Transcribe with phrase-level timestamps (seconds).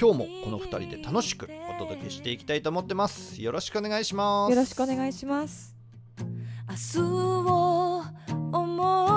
[0.00, 5.74] 今日もこの2人で楽しくお届けしていきたいと思ってますよろしくお願いしますよろしくお願いします。
[6.68, 8.02] 明日を
[8.52, 9.14] 思う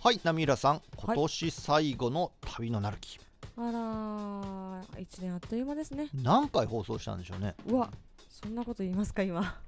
[0.00, 3.18] はい波浦さん今年最後の旅のなる木、
[3.56, 6.08] あらー、一年あっという間ですね。
[6.14, 7.90] 何回放送したんでしょうねうわ、
[8.28, 9.60] そんなこと言いますか今。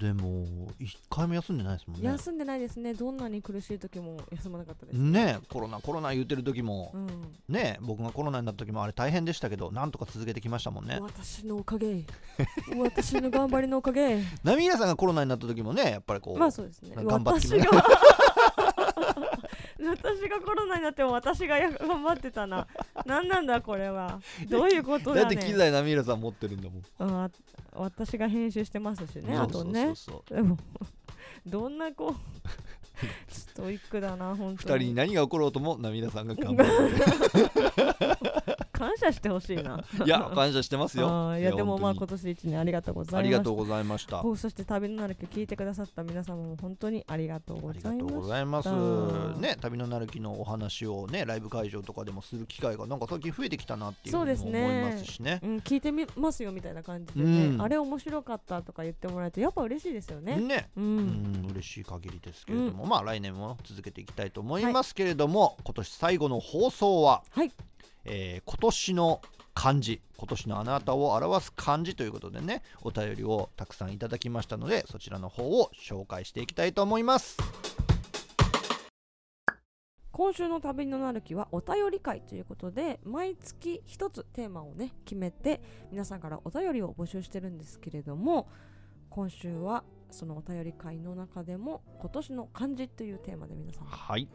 [0.00, 0.46] でも
[0.80, 2.94] 1回も休んでないですもんね休んでないですね。
[2.94, 4.98] どんなに苦しい時も休まなかったです。
[4.98, 7.08] ねえコロナコロナ言うてる時も、うん。
[7.48, 12.04] ねえ僕がコロナになった時もあれ大変でしたけどなんとか続けてきましたもんね私のおかげ。
[12.78, 14.22] 私の頑張りのおかげ。
[14.44, 16.92] 波平さんがコロナになった時もねやっぱりこう、まあそうですね。
[16.94, 17.82] 頑張って私が
[19.80, 22.66] 私がコロナになっても私がや頑張ってたな。
[23.06, 24.20] 何なんだこれは。
[24.48, 25.20] どういうことだね。
[25.22, 27.30] だって機材波平さん持ってるんだもんうんあ
[27.74, 29.36] 私が編集してますしね。
[29.36, 29.94] あとね。
[30.28, 30.58] でも
[31.46, 32.14] どんなこう
[33.32, 36.70] ストイックだな本2当人に何が起ころうとも波平さんが頑張る
[38.78, 39.84] 感謝してほしいな。
[40.04, 41.08] いや感謝してますよ。
[41.36, 43.18] いやでもまあ本今年一年ありがとうございました。
[43.18, 44.22] ありがとうございました。
[44.22, 48.68] そして旅のなる木聞いてくださった皆様も本当にありがとうごありがとうございます。
[48.68, 55.40] うんね旅のなる木のお話をねライブ会場とかでもする機会がなんか最近増えてきたなっていうふにそううですねも思いますしね。
[55.42, 57.62] うん、聞いてみますよみたいな感じでね、うん。
[57.62, 60.36] あれ面白かったとか言ってもらえてやっぱ嬉しいですよね。
[60.36, 60.70] ね。
[60.76, 67.52] う、うんん嬉しい限りですけれども、まあ来年も続けていきたいと思いますけれども、今年最後の放送は、はい
[68.08, 69.20] えー今年の
[69.54, 77.36] 漢字今年のあなたを表す漢字ということでねお便りをたくさんいただきましたのでそちらの方を紹介していきたいと思います。
[80.12, 85.60] 今週の旅のなる木はお便り会ということで毎月一つテーマをね決めて
[85.92, 88.48] 皆さんからお便りを募集してるんですけれども
[89.10, 94.28] 今週はそのお便り会の中でも今年の漢字というテーマで皆さんはい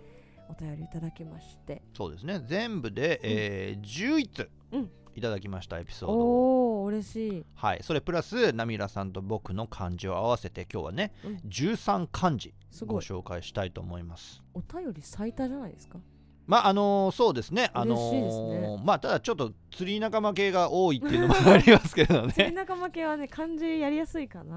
[0.49, 1.81] お便りいただきまして。
[1.95, 2.41] そうですね。
[2.45, 4.91] 全部で、えー11つうん。
[5.15, 6.21] いただきましたエピソードを。
[6.21, 7.45] おお嬉しい。
[7.55, 7.79] はい。
[7.83, 11.35] それプラスナミラさんと僕の漢字を合わせて今日はね、うん。
[11.49, 12.53] 13漢字
[12.85, 14.41] ご紹介したいと思います。
[14.55, 15.99] お便り最多じゃないですか？
[16.45, 17.71] まああのーそうですね。
[17.73, 18.77] あの嬉しいですね。
[18.81, 24.27] ーまあただちょっと釣り仲間系が多いっていうのもありますけど 釣りね仲間系はね漢字やりやすい。
[24.27, 24.55] かな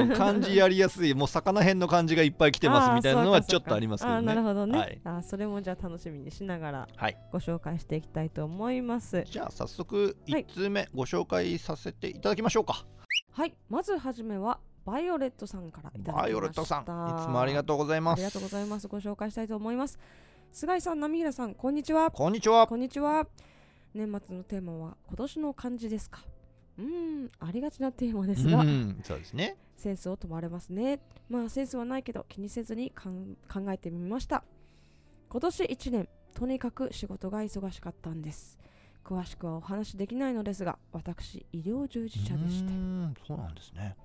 [0.00, 5.00] うん漢字やりやすいもう魚辺の漢字がいっぱい来てますみたいなのはちょっとありますけど あなるほどね、はい。
[5.04, 7.16] あーそれもじゃあ楽しみにしながらはい。
[7.32, 9.24] ご紹介していきたいと思います。
[9.24, 12.84] じゃあ早速はい1通目ご紹介させていただきましょうか、
[13.32, 13.54] はい。
[13.68, 16.22] まずはじめはバイオレットさんからいただきました。
[16.22, 16.84] バイオレットさんい
[17.24, 18.18] つもありがとうございます。
[18.20, 18.86] ありがとうございます。
[18.88, 19.98] ご紹介したいと思います
[20.56, 22.12] 菅井さん波平さんこんにちは。
[22.12, 22.68] こんにちは。
[22.68, 23.26] こんにちは。
[23.92, 26.20] 年末のテーマは今年の漢字ですか？
[26.78, 26.84] うー
[27.24, 29.56] んありがちなテーマですが、うんそうですね。
[29.76, 31.00] センスを問われますね。
[31.28, 33.10] まあセンスはないけど気にせずに考
[33.68, 34.44] えてみました。
[35.28, 38.56] 今年1年とにかく仕事が忙しかったんです。
[39.04, 42.70] 詳しくはお話しできないのですが私医療従事者でして。
[43.26, 43.96] そうなんですね。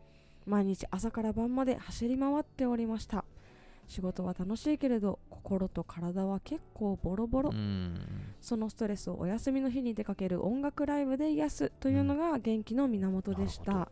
[0.48, 3.24] 毎日朝から晩まで走り回っておりました
[3.89, 8.00] 仕事は楽しいけれど心と体は結構ボロボロ、うん。
[8.39, 13.91] そのストレスをお休みの日に出かける音楽ライブで癒すというのが元気の源でした、なるほ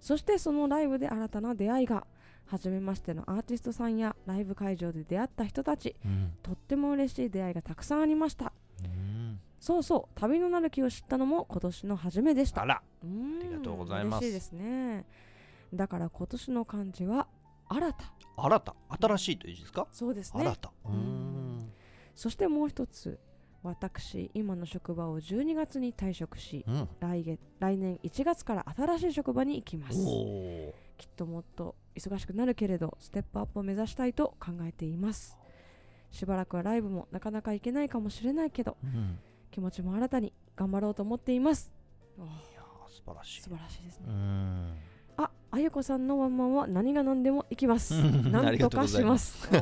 [0.00, 2.06] そしてそのライブで新たな出会いが
[2.46, 5.94] 初めましてのアーティストさんやライブ会場で出会った人たち。
[6.04, 6.32] うん。
[6.42, 8.52] とっても嬉しい出会いがたくさんありました。
[8.82, 9.38] うん。
[9.60, 12.62] そうそう旅のなる木を知ったのも今年の初めでした。
[12.62, 12.74] あら。
[12.74, 14.24] ありがとうございます。
[14.24, 15.04] 嬉しいですね。
[15.72, 17.28] だから今年の漢字は
[17.70, 18.12] 新た。
[18.36, 18.74] 新た。
[19.00, 19.86] 新しいという字ですか？
[19.92, 20.40] そうですね。
[20.42, 20.72] 新た。
[20.84, 21.72] うーん。
[22.14, 23.18] そしてもう一つ
[23.62, 26.88] 私今の職場を12月に退職しうん。
[26.98, 29.98] 来月来年1月から新しい職場に行きます。
[30.96, 35.36] きっともっと忙しくなるけれどステップアップを目指したいと考えています。
[36.10, 39.18] しばらくはライブもなかなか行けないかもしれないけどー、うん、
[39.52, 41.70] 気持ちも新たに頑張ろうと思っています。
[42.18, 43.42] あいやー素晴らしい。
[43.42, 44.06] 素晴らしいですね。
[44.08, 44.74] うん
[45.52, 47.94] ああゆこさんのワンマンは何が何でも行きます。
[47.94, 48.30] うん。
[48.30, 49.48] なんとかしまます。
[49.48, 49.48] す。
[49.56, 49.58] お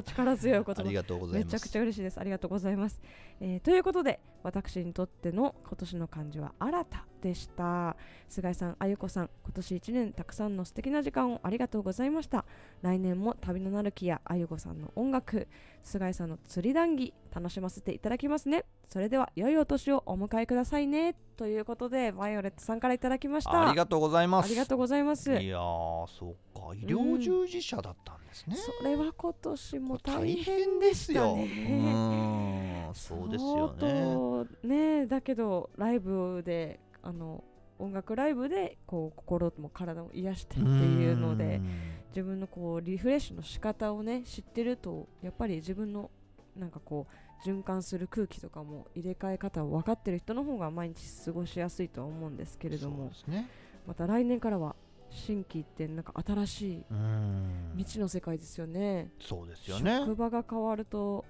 [0.00, 0.82] ー力強い言葉。
[0.82, 1.54] ありがとうございます。
[1.54, 2.20] めちゃくちゃ嬉しいです。
[2.20, 3.00] ありがとうございます、
[3.40, 7.96] えーということで私にとっての今年の漢字は新たでした。
[8.28, 12.44] 菅井さんあゆこさん今年1年たくさんの素敵な時間をありがとうございました。
[12.82, 15.48] 来年も旅のなる木やあゆこさんの音楽
[15.82, 18.64] 菅井さんの釣り談義楽しませていただきますね。
[18.88, 21.14] それでは良いお年をお迎えくださいね。
[21.36, 23.68] ということでバイオレットさんからいただきました。
[23.68, 24.46] ありがとうございます。
[24.46, 25.32] ありがとうございます。
[25.32, 26.74] いやーそうか。
[26.74, 30.94] 医療従事者だったんですね、それは今年も大大変変で。
[30.94, 32.90] したね。
[32.94, 35.00] そうですよね。
[35.00, 37.44] ねだけどライブであの
[37.78, 41.66] 音楽ライブでこう心も体も癒してっていうのでん
[42.10, 46.10] 自分のこうリフレッシュの仕方をね知ってるとやっぱり自分の
[46.56, 53.48] なんかこう循環する空気とかも入れ替え方を分かってる人の方が毎日過ごしやすいとは思うんですけれどもね。
[53.86, 54.76] また来年からは
[55.10, 59.10] 新規ってなんか新しいうん未知の世界ですよね。
[59.20, 60.00] そうですよね。
[60.00, 61.24] 職場が変わると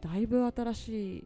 [0.00, 1.24] だいぶ新しい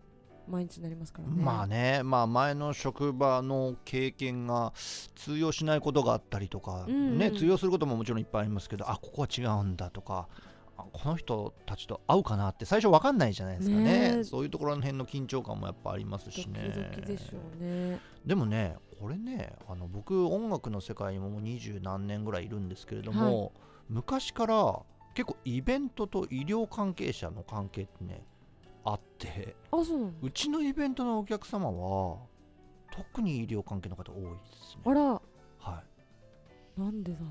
[0.50, 1.42] 毎日になりますからね。
[1.42, 4.72] まあね、まあ前の職場の経験が
[5.14, 10.28] 通用しないことがあったりとか、うんうんね通用することももちろんいっぱいありますけど、あここは違うんだとか。
[10.80, 16.72] あこの人たちと会うかなって最初わかんないじゃないですかねねえそういうところの辺の緊張感もやっぱありますしね
[17.06, 18.00] でしょうね。
[18.24, 23.52] でもねこれねあの僕音楽の世界にももう二十何年ぐらいいるんですけれども、
[23.90, 24.80] 昔から
[25.14, 28.24] 結構イベントと医療関係者の関係ってね
[28.84, 29.56] あって。
[29.70, 30.12] あ、そうなの？
[30.22, 32.18] うちのイベントのお客様は
[32.92, 34.82] 特に医療関係の方多いですね。
[34.84, 35.20] あら、は
[36.76, 36.80] い。
[36.80, 37.26] なんでだろ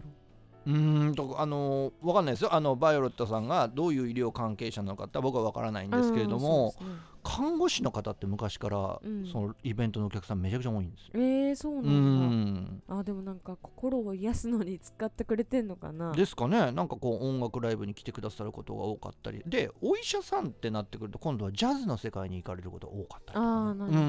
[0.66, 0.72] う？
[0.72, 2.54] ーんとあのわかんないですよ。
[2.54, 5.98] あのバイオレットさんがどういう医療関係者なのかって僕はわからないんう。
[5.98, 7.00] ですけれども、うんそうですね
[7.40, 9.26] 看護師の方って昔から、うん。
[9.26, 11.12] そのイベントのお客さんめちゃくちゃ多いんですよ。
[11.14, 12.96] えー、そうなんだ。
[12.96, 13.00] ん。
[13.00, 16.12] あ、でもなんか心を癒すのに使ってくれてんのかな？
[16.12, 16.74] ですかね。
[16.74, 19.42] なんかこう音楽ライブに来てくださることが多かったり。
[19.46, 24.04] でお医者さんってなってくると今度はジャズの世界に行かれることが多かったりとか、ね、あーなるほど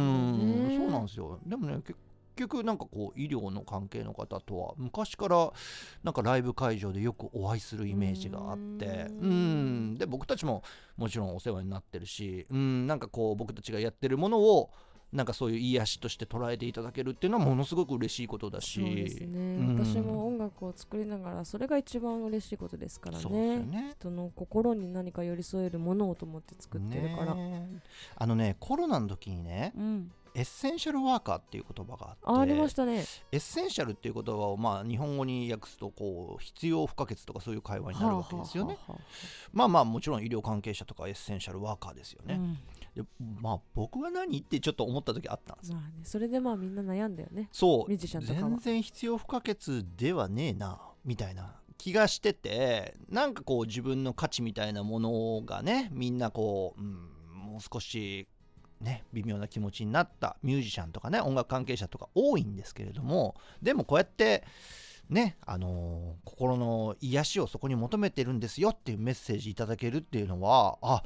[0.67, 0.77] ね。
[0.77, 1.39] うそうなんですよ。
[1.47, 1.95] でもね結
[2.41, 5.53] 局なんかこう医療の関係の方とは昔から
[6.03, 9.93] なんかライブ会場でよくお会いするイメージがあってうん。
[9.93, 9.99] ん。
[9.99, 10.63] で僕たちも
[10.97, 12.87] もちろんお世話になってるしうん。
[12.87, 14.71] なんかこう僕たちがやってるものを
[15.13, 19.85] なんかそういう癒しとして捉えていただけるっていうのはものすごく嬉しいことだしそうですね、うん。
[19.85, 23.59] 私も音楽を作りながらそれが一番嬉しいことですからね。
[23.59, 23.95] ね。
[23.99, 27.81] 人の心に何か寄り添えるものをと思って作ってるから、ねえ。
[28.17, 33.05] あのねコロナの時にねうんエッセンシャルワーカーっていう言葉があってあありましたね。
[33.33, 39.05] エッセンシャルっていう言葉をまあ日本語に訳すとこう必要不可欠とかそういう会話になるわけですよね、はあはあは
[39.53, 42.59] まあまあもちろん医療関係者とかエッセンシャルワーカーですよね、あうん
[42.95, 43.05] で
[43.41, 45.77] まあ僕は何ってちょっと思った時あったんですよ。
[45.77, 47.49] まあねそれでまあみんな悩んだよね。
[47.53, 47.97] そう。
[47.97, 58.29] 全然必要不可欠ではねえなみたいな気がしててなんかこう自分の価値みたいなものがねみんなこう、うん、もう少し
[58.81, 64.45] ね微妙な気持ちになったミュージシャンとかね音楽関係者とか多いんですけれどもでもこうやって
[65.09, 71.03] ねあのー心の癒しをそこに求めてるんですよっていうメッセージいただけるっていうのはあ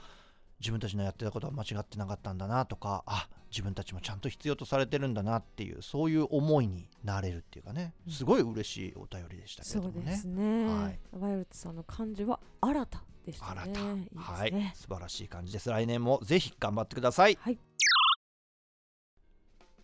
[0.60, 8.12] 自分たちのやってたことは間違ってなかったんだなとかあ自分たちもちゃんと必要とされてるんだなっていうそういう思いになれるっていうかねうん。
[8.12, 10.10] すごい嬉しいお便りでしたけどもね。
[10.10, 10.98] ですね、はい。
[11.12, 14.52] バイオレットさんの漢字は新たでした新ねた、いいですはい。
[14.52, 15.70] ね、素晴らしい感じです。
[15.70, 17.58] 来年もぜひ頑張ってください、はい。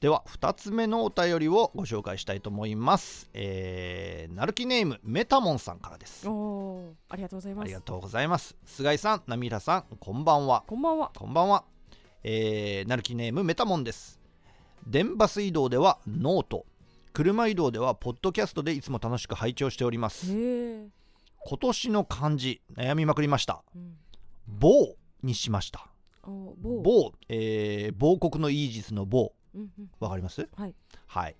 [0.00, 3.28] では2つ目のお便りをご紹介したいと思います。
[3.34, 6.26] えー、なるきネームメタモンさんからです。
[6.26, 7.64] おありがとうございます。
[7.64, 8.56] ありがとうございます。
[8.64, 10.64] 菅井さん、ナミラさん、こんばんは。
[10.66, 11.10] こんばんは。
[11.14, 11.64] こんばんは。
[12.22, 14.18] えー、なるきネームメタモンです。
[14.86, 16.64] 電バス移動ではノート、
[17.12, 20.34] 車移動ではポッドキャストでいつも楽しく拝聴しております。
[21.44, 23.62] 今年の漢字、悩みまくりました。
[23.74, 23.96] うん、
[24.46, 25.86] 某にしました。
[26.22, 29.90] お某某、えー、某国のイージスの某、うんうん。
[29.98, 30.48] わかります？
[30.54, 30.74] はい。
[31.06, 31.36] はい。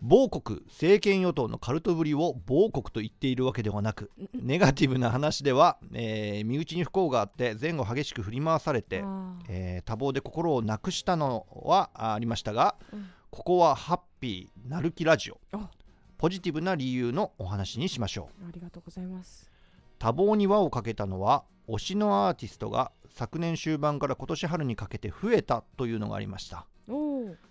[0.00, 9.02] 某国政権与党のカルトぶりを某国と言っているわけではなくネガティブな話では、えー身内に不幸があって前後激しく振り回されて、
[9.48, 13.06] えー多忙で心をなくしたのはあありましたがうん。
[13.30, 15.40] ここはハッピーなるきラジオ。
[15.52, 15.68] あ
[16.18, 18.48] ポジティブな理由のお話にしましょう。
[18.48, 19.50] ありがとうございます。
[19.98, 26.66] 多忙に輪をかけたのは推しのアーティストが昨年終盤から今年春にかけて増えたというのがありました。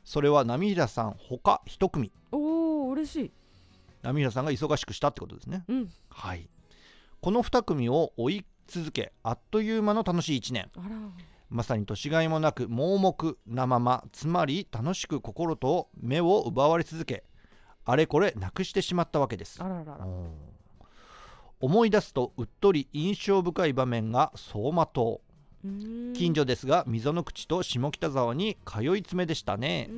[0.04, 2.12] それは波平さん他一組。
[2.32, 3.32] おー嬉しい。
[4.04, 5.64] 波平さんが忙しくしたってことですね。
[5.68, 5.90] うん。
[6.10, 6.50] はい。
[7.22, 10.70] この2組を追い続けあっという間の楽しい1年。
[10.76, 10.96] あら。
[11.50, 17.24] まさに年がいもなく盲目なままつまり楽しく心と目を奪われ続け
[17.86, 19.62] あれこれなくしてしまったわけです。
[19.62, 20.06] あららら。
[20.06, 20.28] うん。
[21.60, 25.22] 思い出すとうっとり印象深い場面が走馬灯。
[26.14, 29.90] 近所ですが溝の口と下北沢に通い詰めでしたね。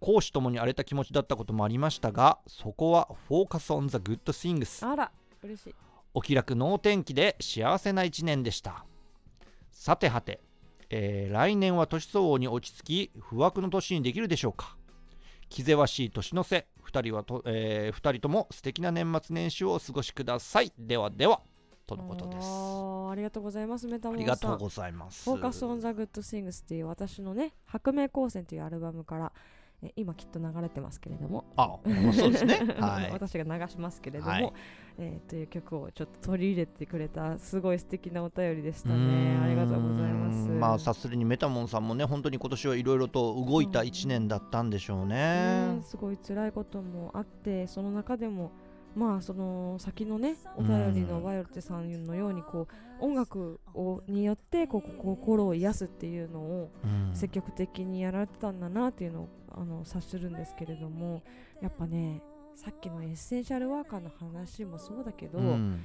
[0.00, 4.86] 公私ともに荒れた気持ちだったこともありましたがそこはフォーカスオンザグッドシングス。
[4.86, 5.10] あら
[5.42, 5.74] 嬉しい。
[6.14, 8.84] お気楽能天気で幸せな一年でした。
[9.72, 10.40] さてはて、
[10.90, 14.76] えー来年は年相応に落ち着き不惑の年にできるでしょうか
[15.48, 16.66] 気ぜわしい年の瀬。
[16.84, 20.72] 2人はと、えー二人とも素敵な年末年始をお過ごしください。
[20.78, 21.40] ではでは
[21.86, 22.46] とのことです。
[23.10, 24.22] ありがとうございますメタモンさん。
[24.22, 25.24] ありがとうございます。
[25.24, 29.57] フォーカスオンザグッドシングスっていう私のね白明光線というアルバムからえ
[29.94, 31.44] 今きっと流れてますけれども。
[31.56, 31.78] あ
[32.12, 32.60] そうですね。
[32.80, 33.12] はい。
[33.12, 34.52] 私が流しますけれども、はい。
[34.98, 39.38] えーという曲をちょっと取り入れてくれたすごい素敵なお便りでしたね。
[39.40, 40.48] ありがとうございます。
[40.48, 48.50] まあ察するにメタモンさんもね本当に今年はいろいろと動いた1年だったんでしょううねんすごい辛いこともあってその中でも
[48.98, 52.66] まあその先のねお便りのうんバイオレットさんのようにこ
[53.00, 57.14] う音楽をによってこう心を癒すっていうのをうん。
[57.14, 61.22] 積極的にやられてたんだなっていうのをあの察するんですけれども
[61.62, 62.22] やっぱね
[62.56, 65.84] さっきのエッセンシャルワーカーの話もそうだけど、うん。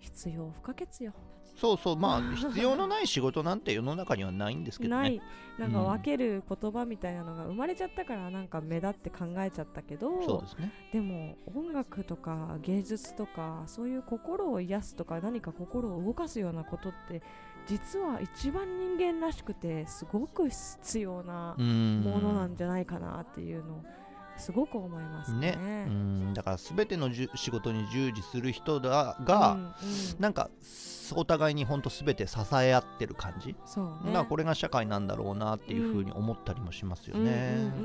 [0.00, 1.14] 必要不可欠よ
[1.56, 5.02] そうそうまあ 必要のない仕事なんて世の中にはないんですけどね。
[5.02, 5.22] ない。
[5.58, 5.86] なんかうん。
[5.86, 10.72] 分ける言葉みたいなのが生まれちゃったからなんか目立って考えちゃったけどそうですね。
[10.92, 17.22] でも音楽とか芸術とかそういう心を癒すとか何か心を動かすようなことって
[17.66, 23.84] 実は一番人間らしくてすごく必要なもものなんじゃないかなっていうのを
[24.36, 25.52] すごく思いますね。
[25.52, 25.86] ね。
[25.88, 26.34] うん。
[26.34, 29.74] だから全てのじゅ仕事に従事する人だうんが、うん。
[30.18, 30.50] なんか
[31.14, 34.12] お互いに本当全て支え合ってる感じ、そうね。
[34.12, 37.22] まあこれが社会なんだろうなっていうふうに思ったりもしますよね。
[37.22, 37.70] うんうんうですねなん。
[37.72, 37.78] か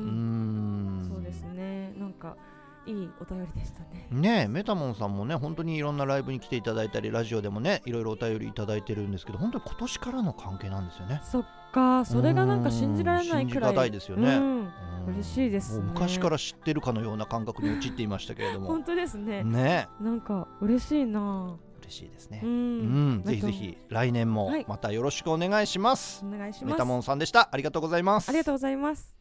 [2.86, 4.08] いいお便りでしたね。
[4.12, 11.22] ねえメタモンさんもね本当にいろんなライブに来ていただいたりラジオでもねいろいろお便りいただいてるんですけど本当に今年からの関係なんですよね。
[11.24, 13.42] そっかそれがなんか信じられないくらい。
[13.42, 14.70] うん信じがたいですよね。
[15.08, 15.86] 嬉しいですね。
[15.94, 18.68] 昔から知ってるかのような感覚に陥っていましたけれども。
[18.68, 19.44] 本当ですね。
[19.44, 19.88] ね。
[20.02, 21.58] なんか嬉しいな。
[21.82, 22.42] 嬉しいですね。
[22.44, 22.48] う。
[22.48, 23.18] うん。
[23.20, 24.66] んぜひぜひ来年もはい。
[24.68, 26.24] またよろしくお願いします。
[26.26, 26.72] お願いします。
[26.72, 27.50] メタモンさんでした。
[27.52, 28.30] ありがとうございます。
[28.30, 29.20] ありがとうございます。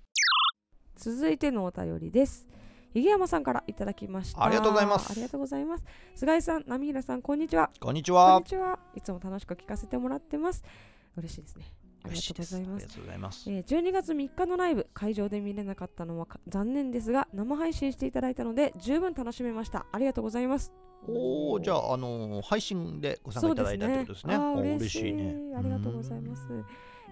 [0.98, 2.48] 続いてのお便りです
[2.94, 4.44] ひげ山さんからいただきました。
[4.44, 5.10] ありがとうございます。
[5.10, 7.70] ありがとうございます菅井さん波平さんこんにちは。
[7.80, 8.44] こんにちこんはに。
[8.46, 8.78] ちは。
[8.94, 10.64] いつも楽しく聞かせてもらってます。
[11.16, 11.64] 嬉しいですね。
[12.04, 13.18] ありがとうございます。
[13.18, 13.50] ます。
[13.50, 19.86] えー12月3日のライブ会場で見れなかったのはか残念ですが生配信していただいたので十分楽しめました。
[19.92, 20.72] ありがとうございます。
[21.08, 24.34] おお、じゃあ、あのー配信でご参加いただいたってことですね。
[24.34, 25.36] あーおー嬉しいね。
[25.56, 26.42] ありがとうございます。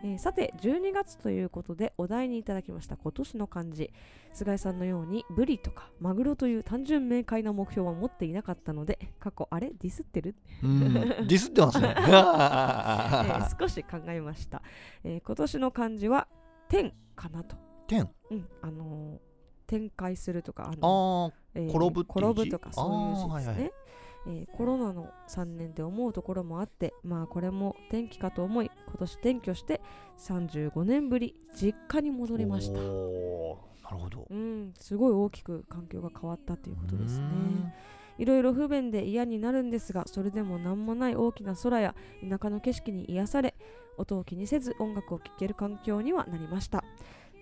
[0.07, 3.91] えーさて12月ということでお題にいただきました今年の漢字。
[4.33, 11.95] 菅井さんのようにブリとかマグロという単純明快な目標は持っていなかったので過去あれディスってる、うん、 ディスってますね。
[11.97, 14.63] えー少し考えました、
[15.05, 16.29] えー今年の漢字は
[16.69, 18.09] 天かなと、天。
[18.31, 19.19] うんあのー
[19.67, 23.73] 展開するとかあのあえー転ぶ転ぶとかそういう字ですね、あーはいはい
[24.29, 29.81] えーコロナの3年で思うところもあってまあこれも転機かと思い今年転居して
[30.19, 32.39] 35年ぶり実家に戻あ。
[32.39, 34.27] りましたなるほど。
[34.31, 37.73] うんすごい大きく環境が変わったということですねうん
[38.19, 41.95] いろいろ不便で嫌になるんですがそれでも何もない大きな空や
[42.27, 43.55] 田舎の景色に癒され
[43.99, 46.83] 音を気にせず音楽を聴ける環境にはなりました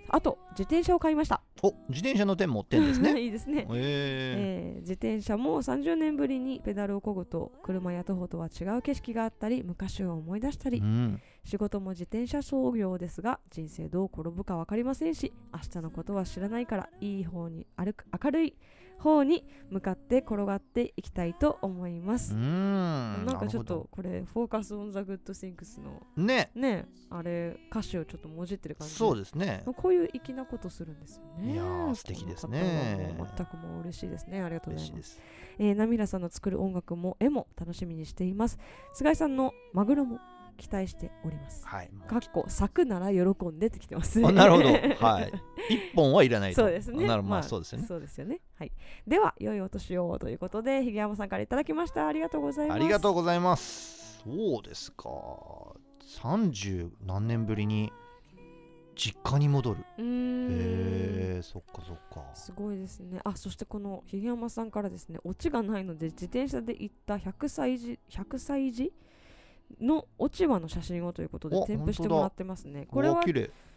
[0.09, 3.19] あと自転車を買いましたお、自転車の点持ってんですね。
[3.23, 11.21] いいですねええー自転車も30年ぶりにペダルを漕ぐと車や徒歩とは違う景色があったり昔を思い出したり、ーうん。
[11.45, 18.55] 仕事も自転車操業ですが人生どう転ぶか分かりませんし明日のことは知らないからいい方に歩く明るい
[18.99, 23.27] 方に向かって転がっていきたいと思いますう、ん。
[23.27, 26.03] なんかちょっとこれ「フォーカス・オン・ザ・グッド・シンクス」の。
[26.17, 26.51] ね。
[26.55, 29.63] ねあれ歌詞をちょっともじってる感じそうですね。
[29.77, 35.21] こういう粋なことするんですよねいやー素敵ですね全くもう嬉しいですねありがとうございます嬉しいです。
[35.59, 38.59] えー、ナミラさんの作る音楽も絵も楽しみにしています
[38.93, 40.19] 菅井さんのマグロも
[40.55, 41.91] 期待しておりますはい。
[42.07, 44.73] かっこ咲くなら喜んでってきてますあなるほど。
[45.05, 45.33] はい。
[45.69, 46.63] 一本はいらないと。
[46.63, 47.31] そうですねなるほど。
[47.31, 47.87] まあ、まあそうですよね。
[47.87, 48.73] そうですよねはい
[49.07, 54.23] では良いお年をということでひげ山さんからいただきましたありがとうございますありがとうございます。
[54.25, 55.09] そうですか
[56.23, 57.93] 30何年ぶりに
[58.97, 68.93] 実家に戻るへえそっかそっかすごいですねあそしてこのひげ山さんからですねオチがないので自転車で行った100歳児100歳児
[69.81, 72.87] の落ち葉の写真をということでお添付してもらってますね。
[72.91, 73.23] これは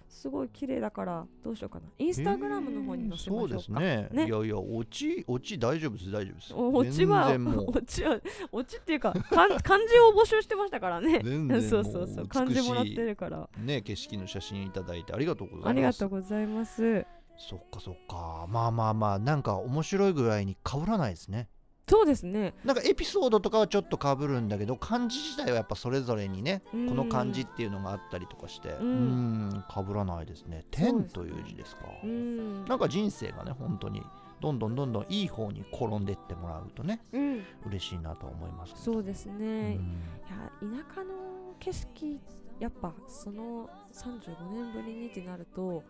[0.09, 1.85] すごい綺麗だからどうしようかな。
[1.97, 4.07] インスタグラムの方に載せましょうか、そうですね。
[4.11, 4.27] ね。
[4.27, 6.53] いやいや落ち落ち大丈夫です大丈夫です。
[6.53, 8.19] お落ちは落ちは
[8.51, 11.21] 落ちっていうかかん 漢字を募集してましたからね。
[11.61, 13.49] そうそうそう漢字もらってるから。
[13.57, 15.69] ね景色の写真いただいてありがとうございます。
[15.69, 17.05] ありがとうございます。
[17.37, 18.47] そっかそっか。
[18.49, 21.49] まあまあまあなんか面白いぐらいに被らないですね
[21.89, 22.53] そうですね。
[22.65, 26.89] なんかエピソードとかはちょっと被るんだけど漢字自体はやっぱそれぞれにねうん。
[26.89, 30.65] この漢字っていうのがあったりとかしてううんん被らないですね。
[30.71, 31.83] 天という字ですか。
[32.03, 32.65] うん。
[32.65, 34.03] なんか人生がね本当に
[34.41, 37.43] どんどんどんどんいい方に転んでってもらうとねうん。
[37.67, 41.11] 嬉しいなと思いますそうですうね、いんや田舎の
[41.59, 42.19] 景色
[42.59, 45.83] やっぱその35年ぶりにってなると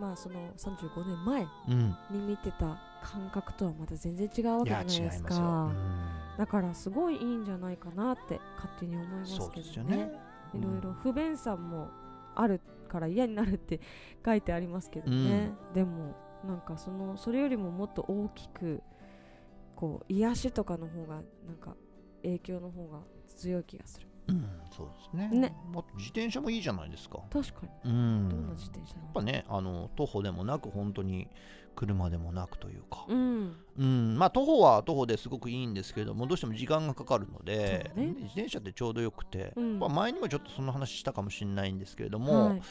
[0.00, 1.96] まあその35年前うん。
[2.10, 5.36] に見てた感覚とはまた全然違うわけじゃないですか。
[5.36, 5.76] うん。
[6.38, 10.12] だからすごいいいんじゃないかなって勝手に思いますけどね。
[10.54, 11.88] いろいろ不便さも
[12.34, 13.80] あるから嫌になるって
[14.24, 16.14] 書いてありますけどね、でも
[16.44, 18.82] なんかそのそれよりももっと大きく
[19.76, 21.76] こう癒しとかの方がなんか
[22.22, 22.98] 影響の方が
[23.36, 24.50] 強い気がするうん。
[24.76, 25.40] そうですね。
[25.40, 25.54] ね。
[25.72, 27.18] もっと自転車もいいじゃないですか。
[27.30, 27.90] 確かに。
[27.90, 28.28] うん。
[28.28, 31.28] どんな自転車やっぱねあの徒歩でもなく本当に
[31.76, 33.56] 車でもなくというか、うん。
[33.78, 38.06] うん、まあ徒歩は徒歩ですごくいいんですけれどもどうしても時間がかかるので、ね。
[38.06, 39.78] 自転車ってちょうどよくて、うん。
[39.78, 42.62] まあ前にもちょっとその話したかもしれないんですけれども、はい。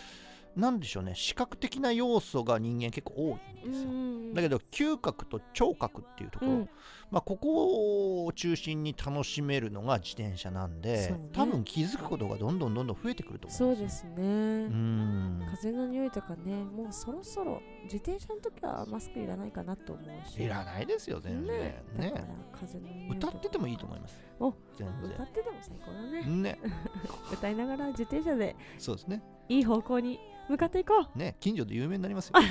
[0.55, 1.13] なんでしょうね。
[1.15, 4.33] 視覚的な要素が人間結構多いんですよ、うん。
[4.33, 6.69] だけど嗅覚と聴覚っていうところ、うん
[7.11, 11.29] まあ、ここを中心に楽しめるのが自転車なんで、そうね。
[11.33, 14.09] 多分気づくことがどんどんどんどん増えてくると思そううんですよ。
[14.11, 14.27] ですね、う
[14.69, 15.41] ん。
[15.49, 20.43] 風の匂いとかねもうそろそろ自転車の時はマスクいらないかなと思うし。
[20.43, 21.57] いらないですよ全然。
[21.57, 21.83] ね。
[21.97, 22.09] ね。
[22.09, 23.33] だから風の匂いとか。
[23.33, 24.21] 歌っててもいいと思います。
[24.39, 26.21] お全歌ってても最高だね。
[26.21, 26.59] 然ね。
[27.33, 29.23] 歌いながら自転車でそうですね。
[29.47, 31.17] いい方向に向かっていこう。
[31.17, 31.37] ね。
[31.39, 32.35] 近所で有名になりますよ。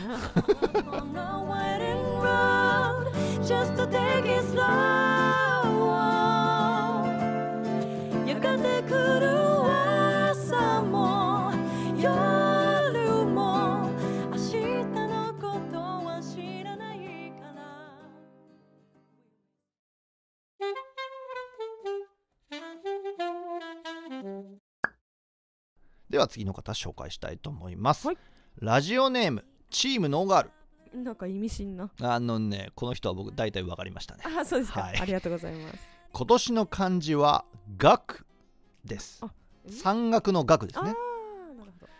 [3.48, 4.47] just to take it
[26.18, 28.16] では次の方紹介したいと思います、はい。
[28.60, 30.50] ラジオネームチームノーガール
[30.94, 31.90] なんか意味深な。
[32.00, 34.22] あのねこの人は僕大体分かりましたね。
[34.24, 34.98] あそうですか、はい。
[35.00, 35.78] ありがとうございます。
[36.12, 37.44] 今年の漢字は
[37.76, 38.26] 学
[38.84, 39.22] です。
[39.68, 40.94] 山岳の学ですああね
[41.58, 41.92] なるほど。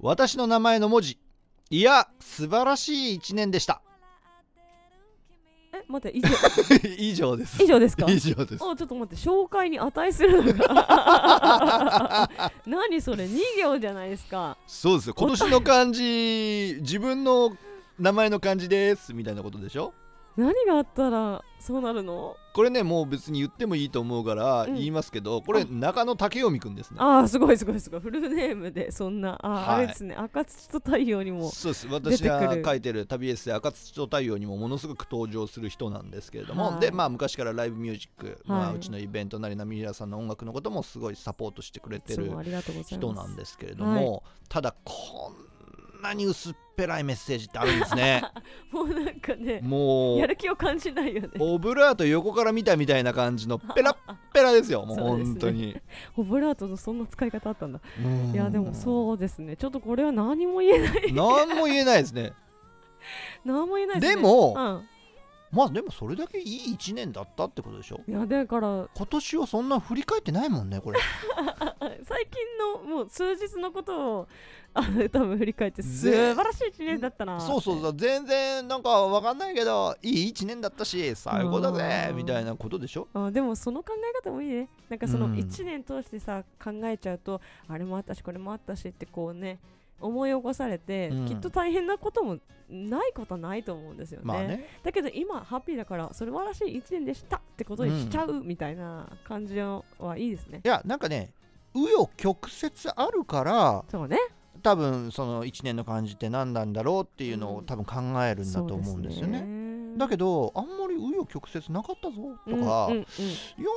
[0.00, 1.18] 私の名前の文字
[1.70, 3.82] いや素晴らしい一年でした。
[5.72, 6.28] え待って以上。
[6.98, 7.62] 以上です。
[7.62, 8.06] 以上ですか？
[8.08, 8.64] 以上です。
[8.64, 12.30] おちょっと待って紹介に値するのが。
[12.66, 14.56] 何それ2行じゃないですか。
[14.66, 15.06] そうです。
[15.08, 17.56] よ今年の漢字自分の
[17.98, 19.92] 名前の漢字ですみたいなことでしょ？
[20.36, 22.36] 何があったらそうなるの？
[22.54, 24.74] これねもう別に言ってもいいと思うからうん。
[24.74, 25.64] 言いますけど、これあ。
[25.68, 26.98] 中野武臣くんですね。
[27.00, 28.00] ああすごいすごいすごい。
[28.00, 29.64] フルネームでそんなあ、はい。
[29.78, 30.14] あれですね。
[30.14, 31.88] 赤土と太陽にもそうです。
[31.88, 36.80] 出私が書いてる旅エッセイ赤土と太陽にもものすごく登場する人なんですけれども、はい。
[36.80, 38.76] でまあ昔からライブミュージック、まあ、はい。
[38.76, 42.30] うちのイベントなりなみらさんの音楽のこともすごいサポートしてくれてる
[42.86, 45.34] 人なんですけれども、ただこん
[46.02, 48.22] なに薄っぺらいメッセージってあるんですね。
[48.70, 51.28] もうなんかねもうやる気を感じないよね。
[51.38, 54.84] オブラート横から見たみたいな感じのペラッペラですよ。
[54.86, 55.76] もう本当に。
[56.16, 57.80] オブラートのそんな使い方あったんだ。
[57.98, 58.08] う。
[58.08, 59.56] んいやでもそうですね。
[59.56, 61.12] ちょっとこれは何も言えない。
[61.14, 62.32] 何も言えないですね。
[63.44, 64.16] 何も言えないですね。
[64.16, 64.97] でもうん
[65.50, 68.00] まあでもそれだけいい1年だったってことでしょ？
[68.06, 71.00] いやだから今年はそんな振り返ってないもんねこれ。
[72.04, 74.28] 最近のもう数日のことを
[74.74, 75.88] あの多分振り返ってぜ
[76.32, 82.16] 素晴らしい一年だったなそうそうそう全然なんかわかんないけどいい1年だったし最高だぜうん。
[82.16, 83.08] みたいなことでしょ？
[83.14, 84.68] あでもその考え方もいいね。
[84.88, 85.34] なんかそのうん。
[85.34, 89.58] 1年通してさ、考えちゃうとあれもあったしこれもあったしってこうね
[90.00, 91.26] 思い起こされて、うん。
[91.26, 94.66] きっと大変なこともないことはないと思うんですよね,、まあね。
[94.82, 99.84] だけど今ハッピーだから素晴らしい1年でしたってことにしちゃうみたいな感じは
[100.16, 101.32] いいですね、いやなんかね
[101.74, 104.18] 紆余曲折あるからそうね。
[104.60, 107.56] 多分その1年の感じって何なんだろうっていうのうん。
[107.58, 109.42] を多分考えるんだと思うんですよね。
[109.42, 109.96] ね。
[109.96, 112.16] だけどあんまり紆余曲折なかったぞ
[112.48, 113.02] とか、うんうんうん。
[113.02, 113.04] い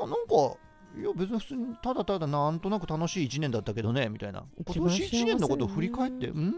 [0.02, 0.58] やなんか
[0.98, 4.44] いや別に普通にただただなんとなく楽しい1年だったけどねみたいな。
[4.60, 6.56] 一今年番幸せ1年のことを振り返ってだん？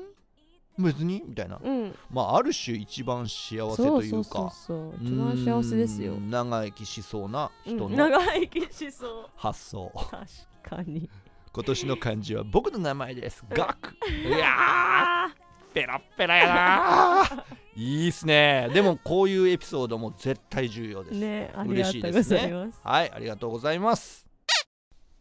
[0.79, 1.23] 別に？
[1.27, 1.59] みたいな。
[1.63, 1.95] うん。
[2.09, 4.93] まあある種一番幸せといそううそうかそう。
[5.03, 6.15] 一番幸せですよ。
[6.15, 7.95] 長生きしそうな人のうん。
[7.95, 9.29] 長生きしそう。
[9.35, 9.91] 発想、
[10.63, 11.09] 確かに。
[11.53, 13.45] 今年の漢字は僕の名前です。
[13.51, 13.93] ガク。
[14.09, 15.27] いや
[15.73, 17.23] ペラッペラやな。
[17.23, 17.43] ー
[17.75, 18.69] いいっすね。
[18.73, 22.69] でもこういうエピソードも絶対重要です、ね嬉しいですね。
[22.83, 24.25] はいありがとうございます。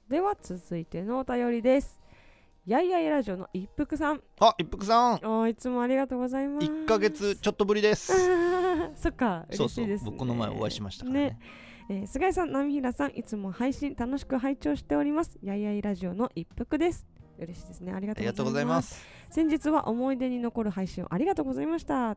[0.08, 1.98] では続いてのお便りです。
[2.66, 4.20] やいやいラジオの一服さん。
[4.38, 5.14] あ一服さん。
[5.24, 6.66] おーいつもありがとうございます。
[6.66, 8.12] 1ヶ月ちょっとぶりです。
[8.94, 10.10] そっか嬉しいですね。
[10.10, 11.38] 僕この前お会いしましたからね。
[11.88, 15.38] えー菅井さん、波平さん、いつも配信楽しく拝聴しております。
[15.42, 17.06] やいやいラジオの一服です。
[17.38, 17.92] 嬉しいですね。
[17.92, 18.74] ありがあとうございま。
[18.74, 22.10] ますす先日は思い出に残る配信をありがとうございました。
[22.10, 22.16] あ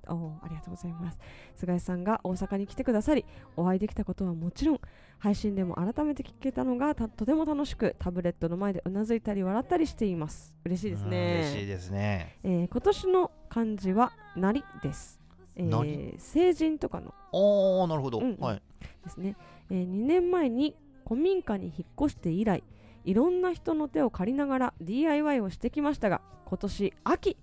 [0.50, 1.20] りがとうございます。
[1.56, 3.26] 菅井さんが大阪に来てくださり、
[3.56, 4.80] お会いできたことはもちろん、
[5.18, 10.54] 配信でも改めて聞けたのがたとても楽しく、タブレットの前でうなずいたり笑ったりしています。
[10.66, 11.40] 嬉しいですうんね。
[11.42, 15.20] 嬉しいですねえー今年の漢字は、なりです。
[15.56, 18.62] えー成人とかのおーなるほど、うんうんはい
[19.04, 19.38] ですね、
[19.70, 20.76] えー2年前に
[21.08, 22.64] 古民家に引っ越して以来
[23.06, 27.38] いろんな人の手を借りながら DIY をしてきましたが今年秋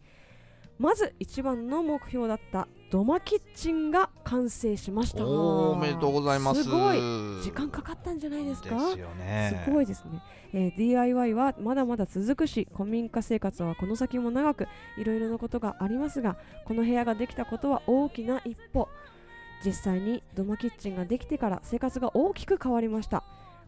[0.79, 5.25] まず一番の目標だった土間キッチンが完成しました。
[5.25, 6.65] おめでとうございます。
[6.65, 6.99] すごい。
[7.43, 8.71] 時間かかったんじゃないですか？
[8.71, 9.63] ですよね。
[9.65, 10.21] すごいですね、
[10.53, 14.67] えー DIY はまだまだ続くし古民家生活はこの先も長く
[14.99, 18.89] いろいろなことがありますがこの部屋ができたことは大きな一歩。
[19.65, 23.23] 実際に土間キッチンができてから生活が大きく変わりました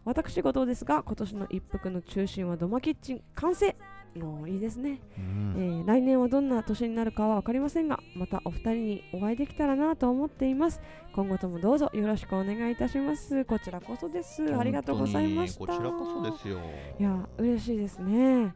[0.05, 3.75] 私事ですが今年の一服の中心は土間キッチン完成。
[4.15, 5.55] もういいですね、うん。
[5.57, 10.81] えー来年はどんな年になるかは分かりませんがまたお二人にお会いできたらなと思っています。
[11.13, 13.43] 今後ともどうぞよろしくお願いいたします。
[13.43, 14.41] こちらこそです。
[14.55, 15.59] ありがとうございました。
[15.59, 16.59] こちらこそですよ。
[16.97, 18.53] いや嬉しいですね。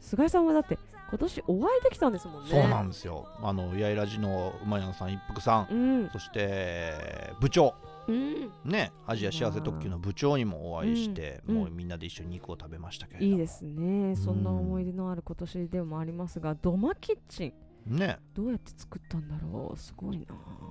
[0.00, 0.78] 菅井さんはだって
[1.10, 2.50] 今年お会いできたんですもんね。
[2.50, 3.26] そうなんですよ。
[3.42, 5.74] あの八重ラジの馬屋さん一服さん、う
[6.06, 6.10] ん。
[6.10, 6.94] そして
[7.40, 7.74] 部長。
[7.86, 11.54] うんねアジア幸せ特急の部長にもお会いして、うん。
[11.56, 14.16] もうみんなで一緒に肉を食べましたけれどいいですね。
[14.16, 17.96] そんな思い出のある今年でもありますが土間キッチン。
[17.96, 18.18] ね。
[18.32, 19.76] どうやって作ったんだろう？
[19.76, 20.26] すごいな。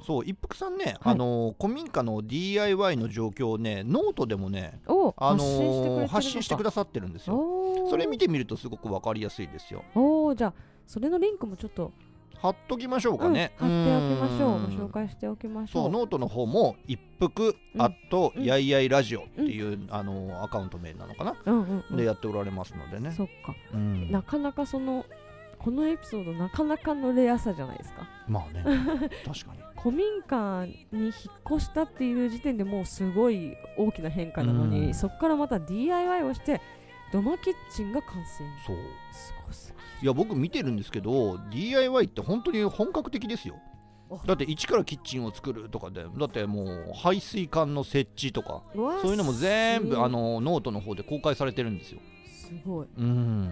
[0.06, 1.14] そう一服さんね、はい。
[1.14, 7.88] あの古民家の DIY の状況をねノートでもねおあの発信してくださってるんですよ。
[7.90, 9.84] それ見てみるとすごくわかりやすいですよ。
[9.94, 10.54] おーじゃあ
[10.88, 11.92] それのリンクもちょっと、
[12.38, 14.50] 貼っときましょうかね、うん、貼っておきましょう。
[14.50, 14.78] うん。
[14.78, 17.82] ご紹介しておきましょそううノートの方も一服うん。
[17.82, 18.44] アットうん。
[18.44, 23.12] やいやいラジオっていう、あのアカウント名なのかな、うんうん、うん、でやっておられますのでね。
[23.12, 23.56] そっか。
[23.74, 24.12] うん。
[24.12, 25.06] なかなかその
[25.64, 28.08] このエピソードなかなかのレアさじゃないですか。
[28.28, 28.64] まあね。
[29.26, 29.62] 確かに。
[29.80, 31.14] 古民家に引っ
[31.52, 34.94] 越したっていう時点でもうすごい大きな変化なのに、うん。
[34.94, 36.62] そこからまた DIY をして
[37.12, 38.44] 土間キッチンが完成。
[38.66, 38.78] そう。
[39.12, 43.56] すごすいや僕見てるんですけど DIY って本当に本格的ですよ。
[44.12, 44.16] あ。
[44.26, 52.00] だって一からキッチンを作るとかでだってもう排水管の設置とかそういうのも全部すあのノートの方で公開されてるんですよ。
[52.28, 52.88] すごい。
[52.98, 53.52] うん。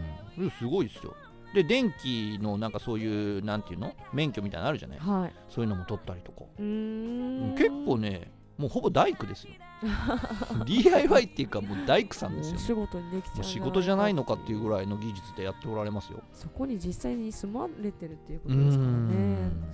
[0.59, 1.15] すごいですよ。
[1.53, 3.95] で電気のなんかそういうなんていうの？
[4.13, 4.99] 免許みたいなのあるじゃない？
[4.99, 5.33] はい。
[5.49, 6.43] そういうのも取ったりとか。
[6.59, 7.55] うーん。
[7.55, 9.53] 結構ねもうほぼ大工ですよ。
[10.65, 16.21] DIY っていうかもう大工さんですよお仕事にできちゃう仕事じゃないのかっていうぐらいの技術でやっておられますよ。
[16.33, 18.95] そこに実際に住まれてるっていうことですからね。
[18.95, 19.65] うん。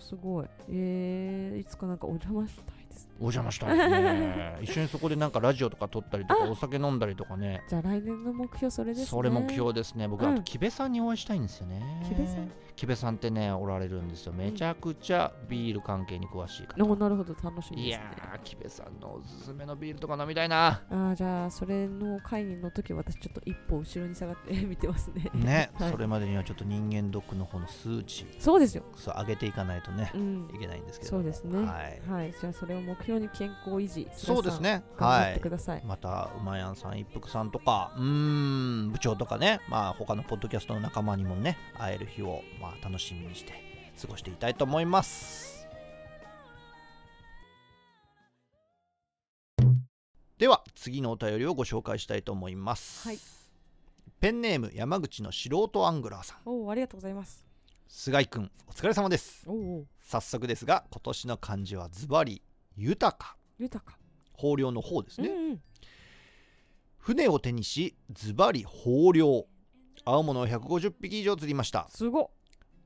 [0.00, 0.50] すごいね。
[0.70, 3.06] えー、いつかなんかお邪魔したいです。
[3.06, 4.58] ねお邪魔したいですね。
[4.62, 7.62] 一緒にそこでなんかラジオとか撮ったりとかお酒飲んだりとかね。
[7.68, 9.06] じゃあ来年の目標それですね。
[9.06, 10.08] それ目標ですね。
[10.08, 10.32] 僕うん。
[10.32, 12.02] あと木部さんにお会いしたいんですよね。
[12.08, 12.50] 木部さん？
[12.80, 14.32] 木部さんってねおられるんですよ。
[14.32, 16.82] めちゃくちゃビール関係に詳しい方。
[16.82, 17.34] おなるほど。
[17.34, 18.32] 楽しみいやですね。
[18.36, 20.80] ー木部さんのおすすめのビールとか飲みたいな。
[20.88, 25.30] あーじゃあそれの会議の時私ちょっと一歩後ろに下がって 見てますね。
[25.34, 25.90] ね、 はい。
[25.90, 28.82] それまでにはちょっと人間ドックの方の数値そうですよ。
[28.96, 30.48] そう上げていかないとねうん。
[30.54, 31.10] いけないんですけど。
[31.10, 31.58] そうですね。
[31.58, 32.00] はい。
[32.10, 32.32] はい。
[32.32, 34.82] じゃあそれを目標に健康維持そうですね。
[34.96, 35.40] はい。
[35.40, 39.60] ください、また馬やんさん一服さんとかうーん部長とかね。
[39.68, 43.52] まあ他のポッドキャストの仲間にもね会える日をまあ楽しみにして
[44.00, 45.68] 過ごしていきたいと思います。
[50.38, 53.18] では次のお便りをご紹介したいと思います、はい。
[54.20, 56.38] ペンネーム山口の素人アングラーさん。
[56.46, 57.44] おおありがとうございます。
[57.88, 59.44] 菅井くんお疲れ様です。
[59.46, 62.42] おお早速ですが今年の漢字はズバリ
[62.76, 63.36] 豊か。
[63.58, 63.98] 豊か。
[64.42, 65.60] 豊漁の方ですね、うんうん。
[66.96, 69.46] 船を手にしズバリ豊漁。
[70.06, 71.86] 青物を150匹以上釣りました。
[71.90, 72.28] すごっ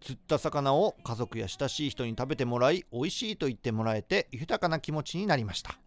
[0.05, 5.79] 釣った魚を家族や親しい人に食べてもらい美味しいと言ってもらえて豊かな気持ちになりました。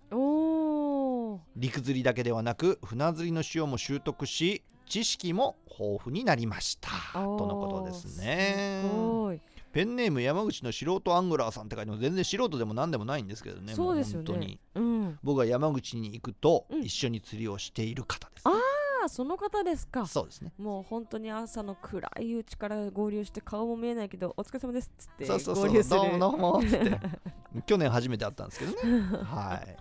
[1.56, 6.90] 陸釣りだけではなく船釣りの塩も習得し知識も豊富になりました。
[7.14, 8.84] とのことですね。
[9.72, 14.30] ペンネーム山口の素人アングラーさんって書いても全然素人でも何でもないんですけどねそうですよね。
[14.30, 14.60] もう本当に。
[14.74, 15.20] うん。
[15.22, 16.82] 僕が山口に行くとうん。
[16.84, 18.54] 一緒に釣りをしている方です、ああ
[19.10, 20.06] その方ですか。
[20.06, 20.52] そうですね。
[20.58, 25.68] もう本当に朝の暗いうちから合流して顔も見えないけどお疲れ様ですっつってそうそうそう。
[25.68, 26.00] 合流する。
[26.00, 27.00] どうもどうもっつって。
[27.66, 28.78] 去年初めて会ったんですけどね。
[29.24, 29.78] はい。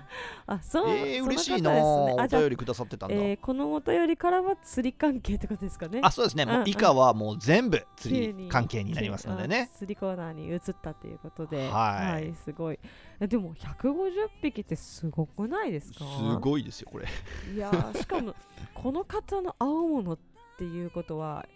[0.47, 6.01] あそう、えー、嬉しいなねお便りくださってたんだ、えーこのお便りからは釣り関係ってことですかね。
[6.03, 6.47] あそうですね。
[6.47, 9.71] もう以下はもう全部釣り関係になりますのでね。
[9.73, 11.69] あ釣りコーナーに移ったっていうことで。
[11.69, 12.35] はい。
[12.45, 12.79] すごい。
[12.83, 12.89] え
[13.20, 16.05] でも150匹ってすごくないですすか
[16.40, 17.07] ごいですよこれ。
[17.55, 18.35] いやーしかも
[18.74, 20.18] この方の青物っ
[20.59, 21.46] ていうことは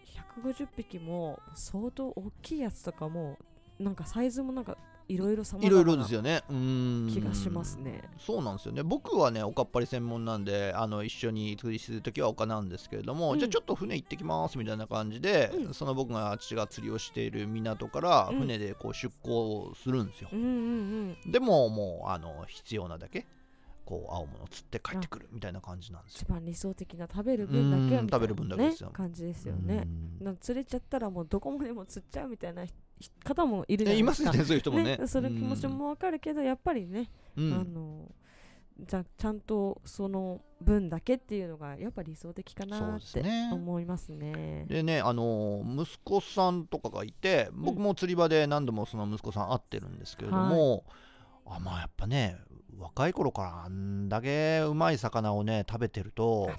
[0.42, 3.38] 150匹も相当大きいやつとかも
[3.78, 4.78] なんかサイズもなんか
[5.10, 6.42] いろいろ様いろいろ々なですよね。
[7.12, 8.08] 気がしますね。
[8.18, 8.84] そうなんですよね。
[8.84, 13.38] 僕はねおかっぱり専門なんであの一緒に釣りするときは丘なんですけれども、うん。
[13.40, 15.74] じゃあちょっと船行ってきますみたいな感じで、うん。
[15.74, 18.38] その僕が父が釣りをしている港からうん。
[18.40, 21.32] 船でこう出港するんですよ、うんうんうん。
[21.32, 23.26] でももうあの必要なだけ
[23.90, 26.20] こう青物釣って帰ってくるみたいな感じなんですよ。
[26.22, 29.88] 一番理想的な食べる分だけみたいな、ね、うん食べる分だけですよ感じですよね。
[30.40, 32.72] 釣れちゃったらもうどこまでも釣っちゃうみたいなひ
[33.24, 34.06] 方もいるじゃないでか。
[34.06, 35.00] ますね そういう人もね。
[35.08, 37.52] その気持ちもわかるけどやっぱりね、うん。
[37.52, 38.14] あの
[38.78, 43.22] じゃちゃんとその分だけっていうのがやっぱ理想的かなって
[43.52, 44.66] 思いますね。
[44.68, 50.84] でねあのー息子さんとかがいて僕も釣り場で何度もその息子さん会ってるんですけれども、
[51.46, 52.38] あまあやっぱね
[52.80, 56.50] 若い頃からあんだけうまい魚をね食べてると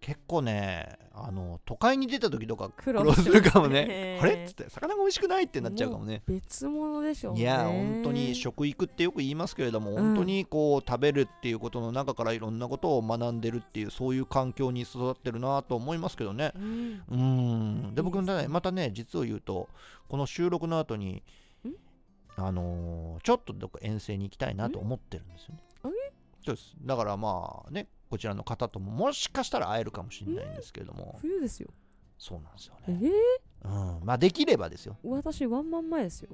[0.00, 3.86] 結構ねあの都会に出た時とか苦苦労労するかもね。
[3.86, 6.22] ねあれっつって魚が美味しくないってなっちゃうかもね。
[6.28, 7.40] 別物でしょうね。
[7.40, 9.94] いや本当に食育ってよく言いますけれども、ん。
[9.94, 16.52] 本当にこう食べるっていうことの中からいろんなことを学んでるっていうそういう環境に育ってるなと思いますけどね。
[16.54, 17.94] うん。
[17.94, 19.68] で僕ねねまたね実を言うと
[20.08, 21.22] この収録の後にん
[22.38, 25.60] あのーちょっとどっか遠征に行きたいなと思ってるんですよね。
[25.82, 25.88] あ
[26.44, 26.74] そうです。
[26.82, 31.18] だからまあねこちらの方とももしかしたら会えるかもしれないんですけれども。
[31.20, 31.68] 冬ですよ。
[32.18, 34.04] そうなんですよえねー、うん。
[34.04, 34.96] まあできればですよ。
[35.04, 36.30] 私ワンマン前ですよ。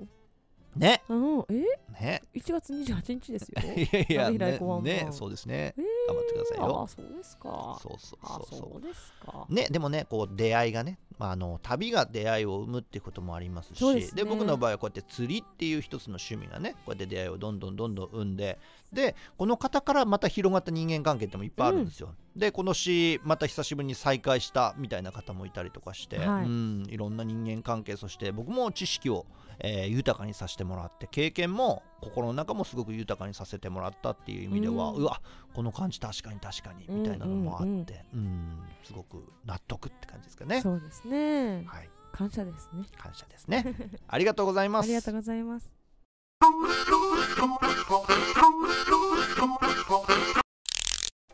[0.77, 1.03] ね。
[1.09, 1.63] うん、え？
[2.01, 2.23] ね。
[2.35, 3.63] 1月28日ですよ。
[3.77, 4.49] いやいや
[4.83, 5.75] ねそうですね。
[5.77, 5.85] えー。
[6.09, 6.83] 頑張ってくださいよ。
[6.83, 7.79] あ、そうですか。
[7.81, 8.59] そうそうあそう。
[8.59, 9.47] そうですか。
[9.49, 18.59] ね、でもねこう出会いがね、まあ、あの旅が出会いを生むっていうこともありますしで僕の場合はこうやって釣りっていう一つの趣味がねこうやって出会いをどんどんどんどん生んで
[18.95, 29.27] でこの方からまた広がった人間関係ってもいっぱいあるんですよ、でこの詩また久しぶりに再会したみたいな方もいたりとかして、はいうんいろんな人間関係そして僕も知識を、
[29.59, 35.21] えー豊かにさせてもらって経験も心の中もすごく豊かにさせてもらったっていう意味では、ううんわ
[35.53, 40.61] この感じ確かに確かにみたいなのもあって、ううんんすごく納得って感じですかね。
[40.61, 41.65] そうですね。
[41.67, 42.85] はい、感謝ですね。
[42.99, 43.65] 感謝ですね。
[44.09, 44.87] ありがとうございます。
[44.87, 45.84] ありがとうございます。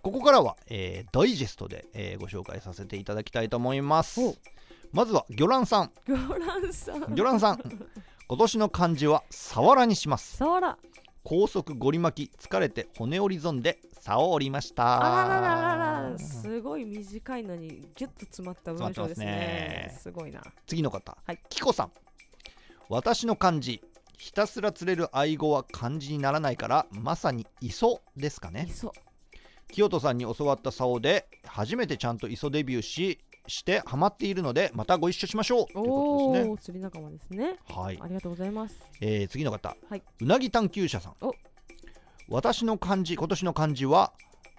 [0.02, 4.36] ここからは、えーダイジェストで、えーご紹介させていただきたいと思いますお。
[4.92, 5.90] まずは魚卵さん。
[6.06, 7.00] ギョランさん。
[7.08, 7.58] 魚卵さん。
[8.28, 10.36] 今年の漢字はさわらにします。
[10.36, 10.78] さわら。
[11.24, 15.24] 高速ゴリ巻き疲れて骨折り損で竿を折りました。
[15.24, 16.18] あららららら。
[16.18, 19.98] すごい短いのにギュッと詰まった文章です詰まってますねね。
[20.00, 20.40] すごいな。
[20.66, 21.90] 次の方、はいキコさん
[22.88, 23.82] 私の漢字
[24.20, 28.66] ひたすら釣れる愛語は漢字にならないからまさに磯ですかね。
[28.68, 28.92] 磯。
[29.72, 35.72] 清人さんに教わった竿で初めてちゃんと磯デビューししてハマっているのでまたご一緒しましょう。
[35.72, 36.50] というおことですね。
[36.50, 37.56] お、釣り仲間ですね。
[37.66, 38.76] はい、ありがとうございます。
[39.00, 40.02] えー次の方、はい。
[40.20, 41.14] うなぎ探求者さん。
[41.22, 41.32] お。
[42.28, 44.12] 私の漢字今年の漢字は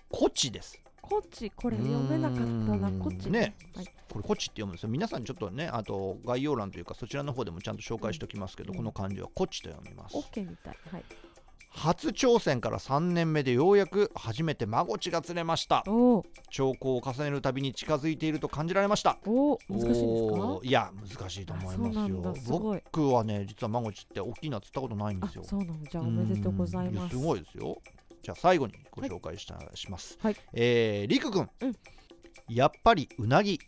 [0.10, 2.90] コチですこっちこれ読めなかったな。
[2.92, 3.30] こっち。
[3.30, 3.54] ね。
[3.76, 3.86] はい。
[4.10, 4.90] これコチって読むんですよ。
[4.90, 8.78] 皆さんにちょっとねあと概要欄というかそちらの方でもちゃんと紹介しておきますけど、うん。
[8.78, 10.16] この漢字はコチと読みます。
[10.16, 10.78] オッケーみたい。
[10.90, 11.04] はい。
[11.74, 15.84] 初挑戦から3年目でようやく初めてマゴチが釣れました。
[16.50, 19.18] 兆候を重ねるたびに近づいていると感じられました。
[19.26, 20.02] おお、難しいんです
[20.34, 20.60] か？
[20.64, 22.22] いや難しいと思いますよ。
[22.22, 22.36] だ。
[22.36, 22.82] すごい。
[22.92, 25.44] 僕はね実はマゴチって大きいのは釣ったことないんですよ。
[25.46, 25.78] あそうなの。
[25.90, 27.18] じゃあおめでとうございます。
[27.18, 27.78] すごいですよ
[28.22, 30.36] じゃあ最後にご紹介した、します、はい。
[30.54, 31.76] えー、りくくん、うん。
[32.48, 33.60] やっぱりうなぎ。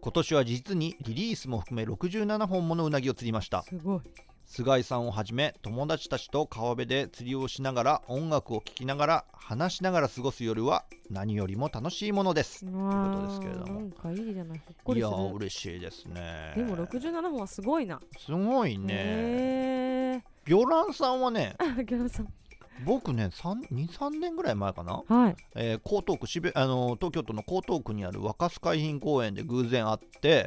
[0.00, 3.62] 今年は実にリリースも含め67本ものうなぎを釣りました。
[3.62, 4.00] すごい。
[4.46, 12.66] 菅井さんをはじめ友達たちと川辺で釣りをしながら音楽を聴きながら話しながら過ごす夜は何よりも楽しいものです。
[12.66, 13.80] うことですけれども。
[14.12, 14.60] いいじゃない。
[14.94, 16.52] いや嬉しいですね。
[16.56, 18.00] でも67本はすごいな。
[18.18, 20.24] すごいね。
[20.44, 22.28] 魚卵さんはねあギャラさん
[22.84, 25.36] 僕ね23年ぐらい前かな、はい。
[25.54, 30.46] えー江東区渋あの東京都の江東区にある若洲海浜公園で偶然会って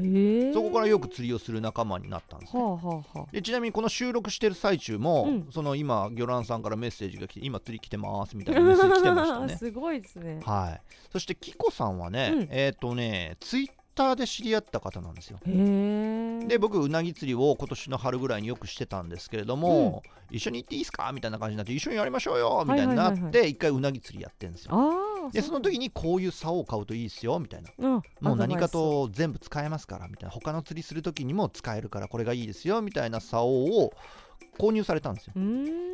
[0.54, 2.62] そこからよく釣りをする仲間になったんですね。
[2.62, 5.48] はあはあはでちなみにこの収録してる最中も、うん。
[5.52, 9.56] その今魚卵さんからメッセージが来て今釣り来てますみたいなメッセージ来てましたあね。
[9.58, 10.42] すごいですね。
[10.46, 10.82] はい。
[11.12, 12.48] そしてキコさんはね、うん。
[12.52, 15.40] えっ、とねツイッターで知り合った方なんですよ。
[15.46, 24.72] で僕うなぎ釣りを今年の春ぐらいによくしてたんですけれども、一緒に行っていいですかみたいな感じになって一緒にやりましょうよみたいになって、一回うなぎ釣りやってるんですよ。
[25.32, 27.72] でその時にこういう竿を買うといいですよみたいな。
[27.78, 30.32] うんもう何かと全部使えますからみたいな。
[30.32, 33.94] 他の釣りする時にも使えるからこれがいいですよみたいな竿を
[34.58, 35.34] 購入されたんですよ。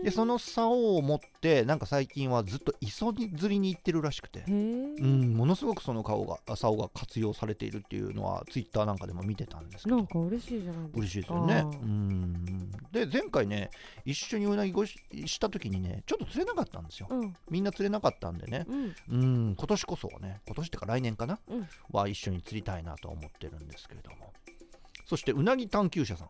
[0.04, 4.44] でその竿を持ってなんか最近はずっと磯釣りに行ってるらしくて。
[4.48, 9.98] うんものすごくその顔が竿が活用されているっていうのはツイッターなんかでも見てたんですけど。
[9.98, 11.00] なんか嬉しいじゃないですか。
[11.00, 11.66] 嬉しいですよね。
[11.66, 12.72] うん。
[12.92, 13.72] で前回ね
[14.06, 14.96] 一緒にうなぎごし
[15.26, 17.08] した時にねちょっと釣れなかったんですよ。
[17.10, 17.36] うん。
[17.50, 18.66] みんな釣れなかったんでね。
[18.68, 18.96] うん。
[19.10, 21.68] うん今年こそはね今年ってか来年かな、うん。
[21.92, 24.34] は一緒に釣りたいなと思ってるんですけれども。
[25.06, 26.30] そしてうなぎ探求者さん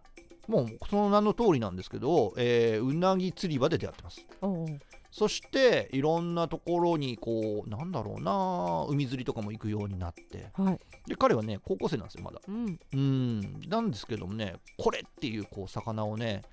[0.51, 4.25] もうその名の通りなんですけど、えーうなぎ釣り場で出会ってます。
[5.09, 10.51] そしていろんなところにこうなんだろうな海釣りとかも行くようになって。
[10.53, 10.79] はい。
[11.07, 12.39] で彼はね高校生なんですよまだ。
[12.47, 12.79] うん。
[12.93, 13.41] うん。
[13.67, 16.43] なんですけどもねこれっていうこう魚をね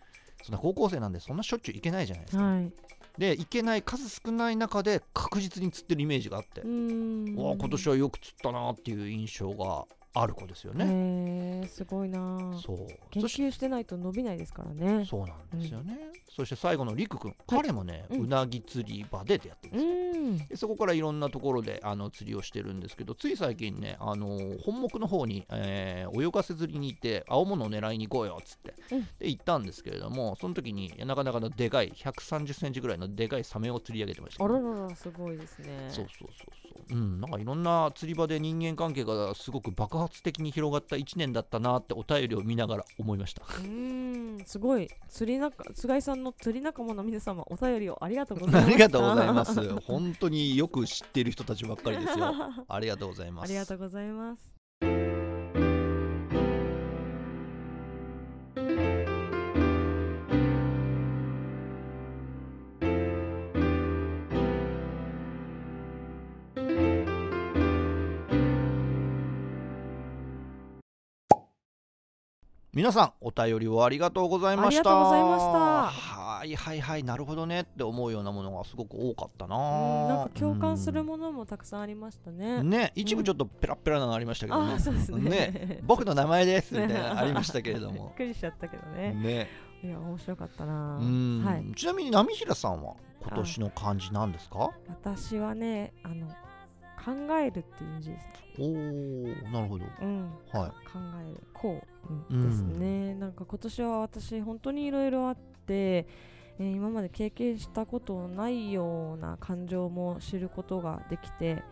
[0.42, 2.72] そんな高校生なんでそんなしょっちゅう行けないじゃないですか、はい。
[3.16, 6.60] で行けない数少ない中で確実に釣ってるイメージがあって。
[6.60, 12.58] わあ今年はよく釣ったなっていう印象がある子ですよね、すごいな。
[12.64, 12.78] そう。
[13.10, 15.04] 研究してないと伸びないですからね。
[15.04, 18.20] そうなんですよね、そして最後のりくくん彼もね、うん。
[18.24, 20.38] うなぎ釣り場で出会ってるんうですよ、ん。
[20.48, 29.08] でそこからいろんなところであの釣りをしてるんですけどつい最近ね、あのー本木の方に、えー泳がせ釣りに行って青物を狙いに行こうよっつって、うん。
[29.18, 34.44] で行ったんですけれどもその時になかなかのでかい1 3 0センチぐらいのでかいサメを釣り上げてました。
[34.44, 35.88] あけどらららすごいですね。
[35.90, 36.52] そうそうそう
[36.88, 36.96] そう。
[36.96, 43.42] うんなんかいろんな釣り場で人間関係がすごく爆発的に広がった1年だったなってお便りを見ながら思いました。
[43.42, 44.44] うーん。
[44.44, 44.88] すごい。
[45.08, 49.80] 釣り仲菅井さんの釣り仲間の皆様お便りをありがとうございます ありがとうございます。
[49.80, 52.34] 本当によく知ってる人たちばっかりですよ。
[52.68, 53.44] ありがとうございます。
[53.50, 54.57] ありがとうございます
[72.78, 74.82] 皆さんお便りをありがとうございました。
[74.82, 75.58] ありがとうございました。
[75.58, 79.56] はいはいはいなるほどねって思うようなものがすごく多かったな。
[79.56, 79.58] う
[80.04, 82.62] んなんか共感するものもたくさんありましたね。
[82.62, 84.74] ね一部ちょっとペラッペラなのありましたけどね。
[84.74, 85.18] うですね。
[85.18, 89.12] ね僕の名前ですみたいなのありましたけれど びっもくりしちゃったけどね。
[89.12, 89.48] ね。
[89.82, 90.98] いや面白かったな。
[90.98, 91.74] うん、はい。
[91.74, 94.70] ちなみに波平さんは今年の漢字なんですか？
[94.88, 96.28] 私はねあの
[97.04, 98.32] 考えるっていう字ですね。
[98.58, 99.84] おーなるほど。
[100.02, 100.30] うん。
[100.52, 103.14] は考えるこう、うんですね。
[103.14, 111.62] なんか今年は私本当にいろいろあって、えー今まで経験したことないような感情も知ることができて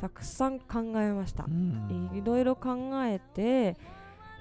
[0.00, 1.44] たくさん考えました。
[1.44, 2.10] い、うん。
[2.12, 3.76] いろいろ考えて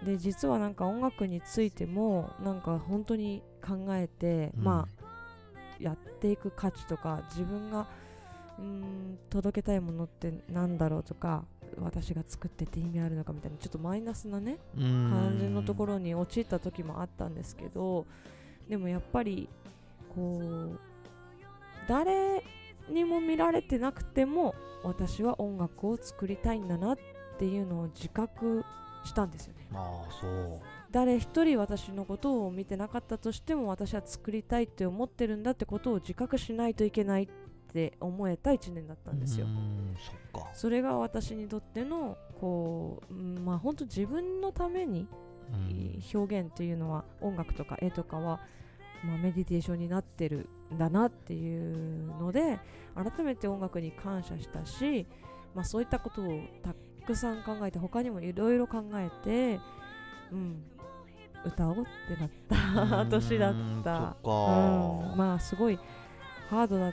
[0.03, 4.63] で実はなんか音楽についてもなんか本当に考えて、うん。
[4.63, 5.01] まあ
[5.79, 7.87] やっていく価値とか自分が
[8.61, 11.45] うーん届けたいものってなんだろうとか
[11.79, 18.05] 私が作ってて意味あるのかみたいなちょっとマイナスなね感じのところに陥った時もあったんですけど
[18.69, 19.49] でもやっぱり
[20.15, 20.79] こう
[21.87, 22.43] 誰
[22.89, 26.97] にも見られてなくても私は音楽を作りたいんだなっ
[27.37, 28.63] ていうのを自覚
[29.05, 29.67] したんですよね。
[29.73, 30.61] ああそう。
[30.91, 37.27] 誰一人私のことを見てなかったとしても私は作りたいって思ってるんだってことを自覚しないといけないっ
[37.73, 39.47] て思えた1年だったんですよ。
[40.31, 40.49] そっか。
[40.53, 45.07] それが私にとってのこう、うんまあ本当自分のために
[45.51, 45.91] うん。
[46.13, 48.39] 表現っていうのは音楽とか絵とかは、
[49.05, 52.59] まあ、メディテーションになってるんだなっていうので
[52.95, 55.05] 改めて音楽に感謝したし、
[55.53, 56.25] まあ、そういったことを
[56.63, 56.73] た
[57.05, 59.59] くさん考えて他にもいろいろ考えて、
[60.31, 60.63] うん、
[61.45, 61.75] 歌おうっ
[62.07, 63.53] てなった 年だっ
[63.83, 64.15] た。
[64.23, 65.79] うーんまあすごい
[66.49, 66.91] ハードだ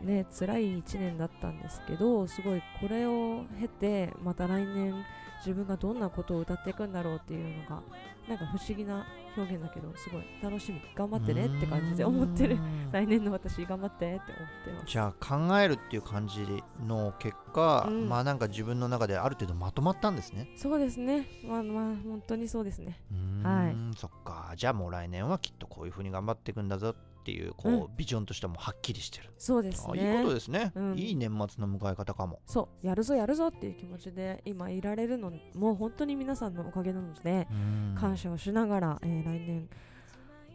[0.00, 4.94] ね辛い1年だったんですけどすごいこれを経てまた来年
[5.40, 7.82] 自分がどんなことを歌っていくんだろうっていうのが
[8.28, 10.80] なんか不思議な表現だけどすごい楽しみ。
[10.94, 12.58] 頑張ってねって感じで思ってる。
[12.92, 14.20] 来年の私頑張ってって思っ
[14.64, 14.86] てます。
[14.86, 16.44] じゃあ考えるっていう感じ
[16.86, 18.08] の結果、うん。
[18.08, 20.48] まあなんか自分の中である程度まとまったんですね。
[20.56, 21.26] そうですね。
[21.44, 23.00] まあまあ本当にそうですね。
[23.42, 23.76] はい。
[23.96, 24.52] そっか。
[24.56, 27.96] じゃあもう来年はきっとこういう風に頑張っていくんだぞってっていうこう、うん。
[27.96, 30.98] ビジョンとしてもはっきりしてる、そうですあねいいことですね、うん。
[30.98, 32.40] いい年末の迎え方かも。
[32.46, 37.94] そうやるぞやるぞっていう気持ちで今いられるのもう本当に皆さんのおかげなので、うん。
[37.98, 39.68] 感謝をしながら、えー来年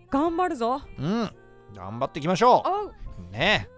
[0.09, 0.82] 頑張るぞ。
[0.97, 1.30] うん。
[1.73, 2.93] 頑張っていきましょおう。
[3.30, 3.69] うね。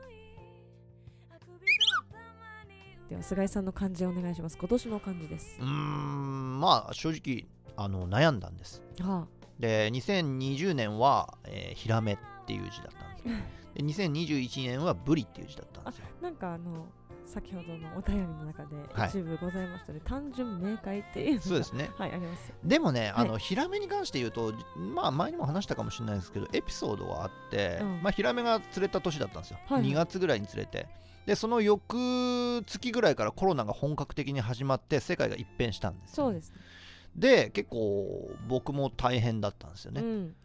[3.10, 4.58] では菅井さんの漢字お願いします。
[4.58, 5.58] 今年の漢字です。
[5.60, 6.60] うーん。
[6.60, 8.82] まあ正直あの悩んだんです。
[9.00, 9.28] は
[9.60, 12.18] で2020年は、えーヒラメ
[12.48, 13.36] っていう字だったんですよ。
[13.76, 16.06] で2021年はブリっていう字だったんですよ。
[16.22, 16.86] あなんかあの
[17.26, 19.10] 先ほどのお便りの中ではい。
[19.10, 21.92] 一部ございましたね、単純明快っていうそうですね。
[21.98, 22.48] はいあります。
[22.48, 23.12] よでもね、はい。
[23.16, 28.02] あのヒラメに関して言うと、まあ前にも話したかもしれないですけど、エピソードがあって、うん。
[28.02, 29.60] まあヒラメが釣れた年だったんですよ。
[29.68, 29.92] はいはい。
[29.92, 30.88] 2月ぐらいに釣れて。
[31.26, 36.58] で、その翌月ぐらいからコロナが本格的に始まって、世界が一変したんですよそうですね。
[37.18, 40.02] で、結構僕も大変だったんですよね。
[40.02, 40.36] うん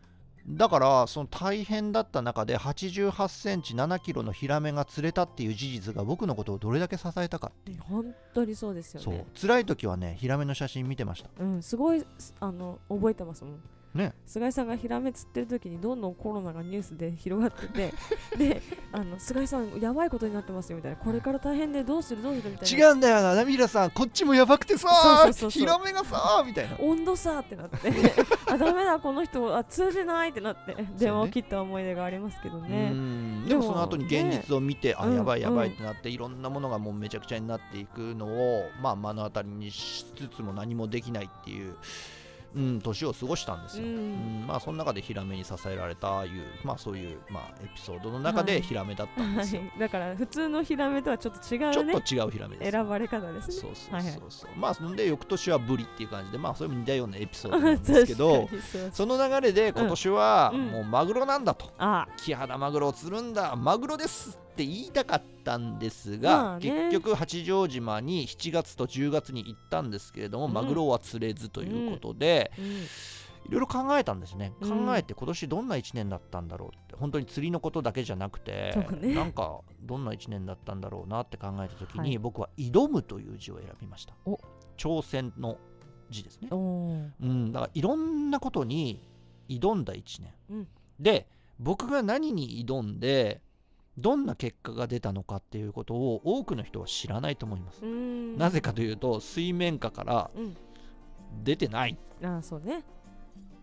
[0.48, 7.80] だから、その大変だった中で、88センチ7キロのヒラメが釣れたっていう事実が僕のことをどれだけ支えたかっていう。
[7.80, 11.30] 本当にそうですよそうね辛い時はね、ヒラメの写真見てました。
[11.38, 13.60] うんすごいすあの覚えてますもん
[13.94, 14.14] ね。
[14.26, 17.94] 菅井さんがヒラメ釣ってる時にどんどんコロナがニュースで広がってて
[18.36, 20.96] であの菅井さんやばいことになってますよみたいな。
[20.96, 22.86] これから大変でどうするどうするみたいな。
[22.88, 25.50] 違うんだよな、ナミラさん、こっちもやばくてさそうそうそうそう。
[25.50, 26.76] ヒラメがさみたいな。
[26.80, 27.76] 温度差ってなって。
[28.48, 30.76] あダメだこの人あ通じないってなって。
[30.98, 33.46] 電話を切った思い出がありますけどうねん。
[33.46, 41.76] でもその後に現実を見て、あうんやばいやばいってなって、いろんなものがもうめちゃくちゃになっていくのを、まあ、目の当たりにしつつも何もできないっていう、
[42.54, 43.84] うん、年を過ごしたんですよ。
[43.84, 46.30] ううんんまあ、その中でヒラメに支えられたいう、
[46.64, 48.46] まあ、そういう、まあ、エピソードの中はい。
[48.46, 49.62] でヒラメだったんですよ。
[49.62, 49.80] はい。
[49.80, 52.70] だから普通のヒラメとはちょっと違ちょうねっと違うヒラメです。
[52.70, 53.54] 選ばれ方ですね。
[53.54, 54.12] そうそうはいはい。
[54.12, 54.50] そうそう。
[54.58, 58.48] まあ、そんで翌年はブリっていう感じで、まあ、それも似たようなエピソードなんですけど
[58.92, 60.66] その流れで今年はうん。
[60.66, 61.70] もうマグロなんだと。
[61.78, 62.06] あ。
[62.16, 63.56] キハダマグロを釣るんだ。
[63.56, 66.90] マグロですって言いたかったんですが、まあね。
[66.90, 70.52] 結局八丈島に7月と10月に行ったんですけれども、うん。
[70.52, 72.64] マグロは釣れずということで、うん。
[72.64, 74.86] いろいろ考えたんですね、うん。
[74.86, 79.14] 考えて今年どんな1年だったんだろうって本当に釣りのことだけじゃなくて、ね。
[79.14, 82.18] なんかどんな1年だったんだろうなって考えた時に、はい。
[82.18, 84.14] 僕は「挑む」という字を選びました。
[84.26, 84.38] お。
[84.76, 85.58] 挑戦の
[86.10, 86.48] 字ですね。
[86.50, 89.00] うん、だからいろんなことに
[89.48, 90.68] 挑んだ1年、うん。
[91.00, 91.26] で
[91.58, 93.40] 僕が何に挑んで
[93.98, 98.38] どんな結果が出たのかっていうことを多くの人は知らないと思います、うん。
[98.38, 100.56] なぜかというと水面下からうん。
[101.44, 101.98] 出てない。
[102.22, 102.84] ああそうね。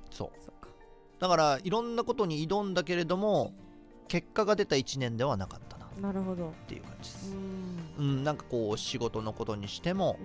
[0.10, 0.30] そう。
[1.20, 3.54] だからいろんなことに挑んだけれども
[4.08, 5.86] 結果が出た1年ではなかったな。
[5.86, 6.54] っなるほど。
[6.68, 7.38] ていう感じでうす、ん。
[7.98, 10.18] うん、なんかこう仕事のことにしても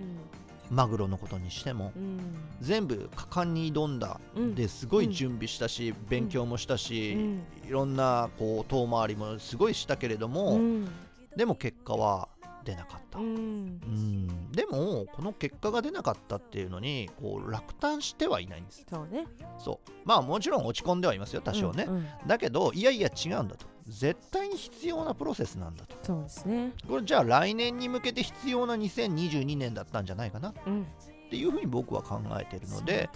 [0.71, 2.19] マグロのことにしてもうん。
[2.61, 7.43] 全部果敢に挑んだうんですごい準備したし、勉強もしたし、うん。
[7.67, 10.87] いろんなこう遠回りもすごいしたけれども、うん。
[11.35, 12.29] でも結果は
[12.63, 14.51] 出なかった、ううんん。
[14.51, 18.85] でもこの結果が出なかったっていうのにこう落胆してはいないんです。
[18.89, 19.25] そうね。
[19.59, 19.91] そう。
[20.03, 22.07] まあもちろん落ち込んではいますよ多少ね、うんうん。
[22.25, 25.95] だけどいやいや違うんだと絶対に必要なプロセスなんだと。
[26.03, 26.71] そうですね。
[26.87, 30.49] これじゃあ来年に向けて必要な2022年だったんじゃないかな？
[30.49, 30.87] っうん。
[31.29, 33.09] ていうふうに僕は考えているので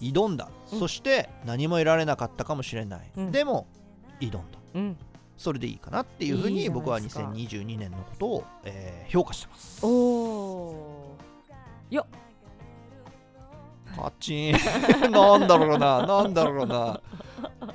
[0.00, 0.78] 挑んだ、うん。
[0.78, 3.32] そして何も得られなかったかもしれない、うん。
[3.32, 3.66] でも
[4.20, 4.40] 挑んだ。
[4.74, 4.96] うん。
[5.36, 7.22] それでいいかなっていうふうに僕はですか。
[7.24, 9.84] 2022年のことを、えー評価してます。
[9.84, 11.16] おお
[11.90, 12.06] よ
[13.94, 14.54] カチン。
[15.10, 16.06] なんだろうな。
[16.06, 17.00] なんだろうな。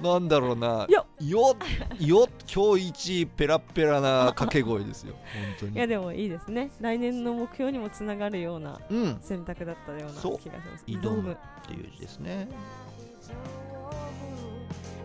[0.01, 0.85] なんだろうな。
[0.89, 1.55] よよ
[1.99, 5.15] よ今日一ペラペラな掛け声ですよ。
[5.33, 5.75] 本当に。
[5.75, 6.71] いやでもいいですね。
[6.79, 9.11] 来年の目標にもつながるようなうん。
[9.13, 10.85] っ選択だったような気がします。
[10.85, 11.37] 挑む。
[11.67, 12.47] ていう字ですね。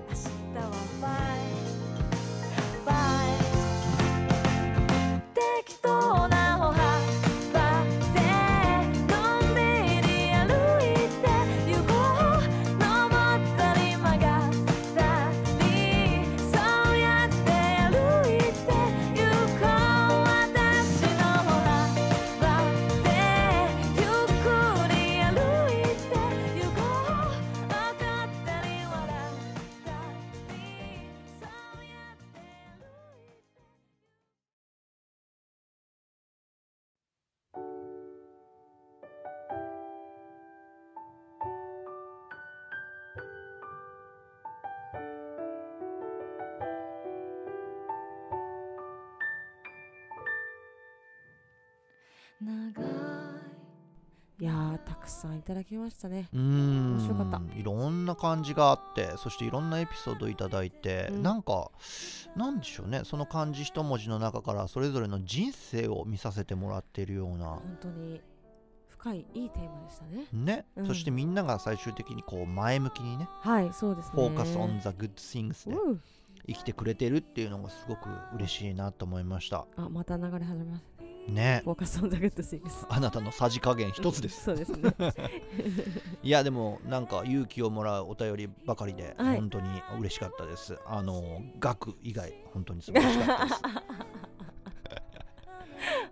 [0.08, 1.45] 明日は
[55.06, 56.28] たくさんいただきましたね。
[56.34, 56.98] うーん。
[56.98, 57.58] 面白かった。
[57.58, 61.22] いろんな漢字があってそしていろんなエピソードいただいて、うん。
[61.22, 61.70] なんか
[62.34, 63.02] なんでしょうね。
[63.04, 67.46] その漢字一文字の中からそれぞれの人生を見させてもらっているような。
[67.46, 68.20] 本当に
[68.88, 70.26] 深いいいテーマでしたね。
[70.32, 70.86] ね、うん。
[70.86, 74.12] そしてみんなが最終的にこう前向きにねはいそうですね。
[74.14, 76.00] Focus on the Good Things でうん。
[76.48, 79.66] 生きてくれてるっていうのがすごく嬉しいなと思いました。
[79.76, 80.95] あまた流れ始めます
[81.28, 81.60] ね。
[81.64, 82.86] フォーカスオンザグッドシングス。
[82.88, 84.94] あなたのさじ加減一つです、そうですね。
[86.22, 89.36] いやでもなんか勇気をもらうお便りばかりではい。
[89.36, 89.68] 本当に
[89.98, 93.62] 嬉しかったです、あの額以外本当に素晴らしかったです。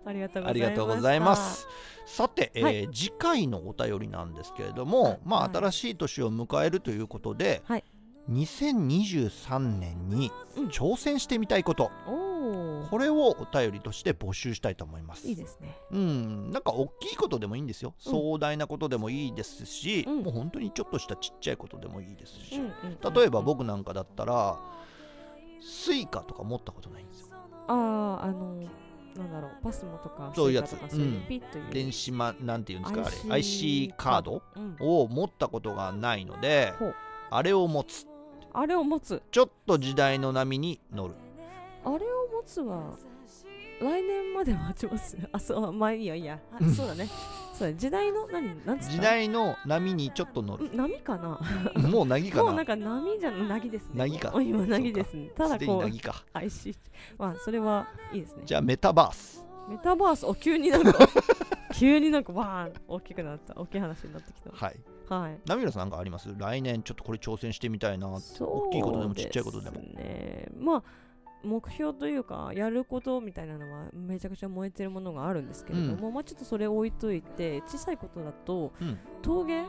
[0.05, 1.67] ありがとうございますありがとうございます。
[2.05, 2.89] さて、えーはい。
[2.93, 5.19] 次回のお便りなんですけれども、はい。
[5.25, 7.83] まあはい新しい年を迎えるということで、はい。
[8.29, 10.67] 2023年にうん。
[10.67, 12.24] 挑戦してみたいこと、おお
[12.89, 15.27] これをお便りとして募集したいと思います。
[15.27, 15.77] いいですね。
[15.91, 18.11] うん、なんか大きいことでもいいんですよ、うん。
[18.11, 20.23] 壮大なことでもいいですし、うん。
[20.23, 22.59] もう本当にちょっとしたちっちゃいことでもいいですし、
[23.15, 24.57] 例えば僕なんかだったら
[25.61, 27.37] スイカとか持ったことないんですよ。
[27.67, 28.55] あああの
[29.15, 30.73] なんだろうパスモとかそういうやつ。
[30.73, 31.23] うん。
[31.71, 34.75] 電子マなんていうんですかあれ IC カードうん。
[34.79, 36.95] を持ったことがないのでほう。
[37.31, 38.05] あれを持つ。
[38.53, 39.21] あれを持つ。
[39.31, 41.15] ちょっと時代の波に乗る。
[41.83, 42.05] あれ
[42.45, 42.95] つは
[43.81, 45.17] 来年まで待ちます。
[45.33, 46.39] あそうまあいいよいいや。
[46.75, 47.07] そうだね。
[47.53, 48.91] そうだ時代の何なんつった？
[48.93, 50.71] 時代の波にちょっと乗る。
[50.71, 51.39] ん波かな？
[51.89, 52.43] もうなぎかな？
[52.45, 53.91] もうなんか波じゃなぎですね。
[53.95, 55.29] なぎか今なぎですね。
[55.35, 56.23] ただこうなぎか。
[56.33, 56.75] IC
[57.17, 58.43] まあそれはいいですね。
[58.45, 59.45] じゃあメタバース。
[59.67, 60.93] メタバースお急になんか
[61.73, 64.79] 急になんかバーン大きくなった大きい話になってきはい。
[65.09, 65.39] たはい。
[65.45, 66.33] ナミラさんなんかあります？
[66.37, 68.07] 来年ちょっとこれ挑戦してみたいな。
[68.07, 69.79] 大きいことでもちっちゃいことでも。
[69.81, 70.83] ねまあ
[71.45, 78.97] 目標というかやることみたいなのはめちゃくちゃ燃えてるものがあるんですけれども、まあちょっとそれ置いといて小さいことだと、うん。
[79.21, 79.63] 陶芸、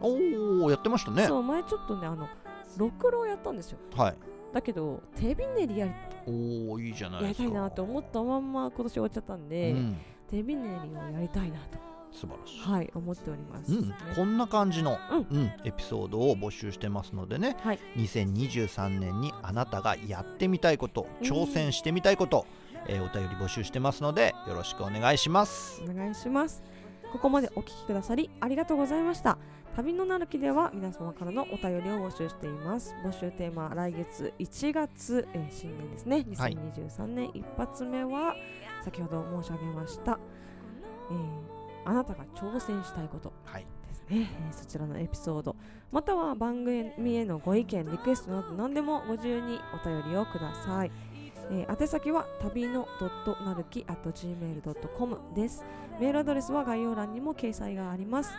[0.00, 1.26] おおやってましたね。
[1.26, 2.28] そう前ちょっとねあの
[2.76, 3.78] ろくろをやったんですよ。
[3.94, 4.16] はい。
[4.52, 5.92] だけど手びねりやり
[6.26, 9.96] おおいいじゃないやりたいなと思ったまんま今年終わっちゃったんで、うん、
[10.30, 11.78] 手びねりをやりたいなと
[12.12, 17.78] 素晴らしい、はい思っております、うんね、こんな感じの、ううんエピソードを募集してますのでね、はい。
[17.96, 22.46] 2023年にあなたがやってみたいこと挑戦してみたいこと、
[22.86, 25.82] えーお便り募集してますのでよろしくお願いします。
[25.88, 26.62] お願いします。
[27.12, 29.38] ここまでお聞きくださりありがとうございました。
[29.76, 32.94] 旅のなるきでは皆様からのお便りを募集しています。
[33.04, 36.24] 募集テーマ来月1月、えー新年ですね。
[36.36, 36.56] はい。
[36.56, 38.34] 2023年一発目は
[38.84, 40.18] 先ほど申し上げました、
[41.10, 41.57] えー
[41.88, 43.32] あなたが挑戦したいこと。
[43.44, 43.66] はい。
[43.88, 45.56] ですね、えーそちらのエピソード。
[45.90, 50.90] または番組へのご意見リクエストなど何でもご自由にお便りをください、
[51.50, 52.86] えー宛先は旅の
[53.44, 55.64] なるき .gmail.com です。
[56.00, 58.30] メールアドレスは概要欄にも掲載があります。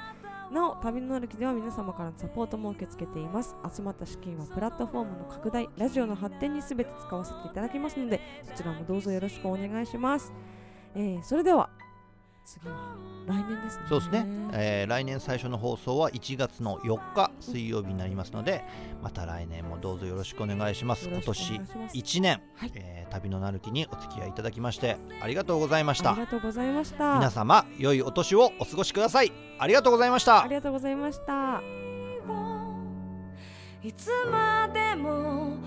[0.52, 3.56] なお旅のなるきでは皆様からのサポートも受け付けています。
[3.76, 10.34] 集まった資金はプラットフォームの拡大ラジオの発展に全て使わせていただきますのでそちらもどうぞよろしくお願いします、
[10.96, 11.70] えーそれでは
[12.50, 12.76] 次は
[13.28, 13.86] 来年ですね。
[13.88, 18.64] そうですね、えー来年最初の放送は1月の4日水曜日になりますので
[19.04, 21.08] また来年もどうぞよろしくお願いします。
[21.10, 21.74] 今年いします。
[21.96, 22.72] 1年、はい。
[22.74, 26.12] えー旅のなるきにお付き合いいただきましてありがとうございました。
[26.12, 27.16] ありがとうございました。
[27.16, 29.32] 皆様良いお年をお過ごしください。
[29.58, 30.44] ありがとうございました。
[30.44, 31.62] ありがとうございました。
[33.82, 35.58] いつまでも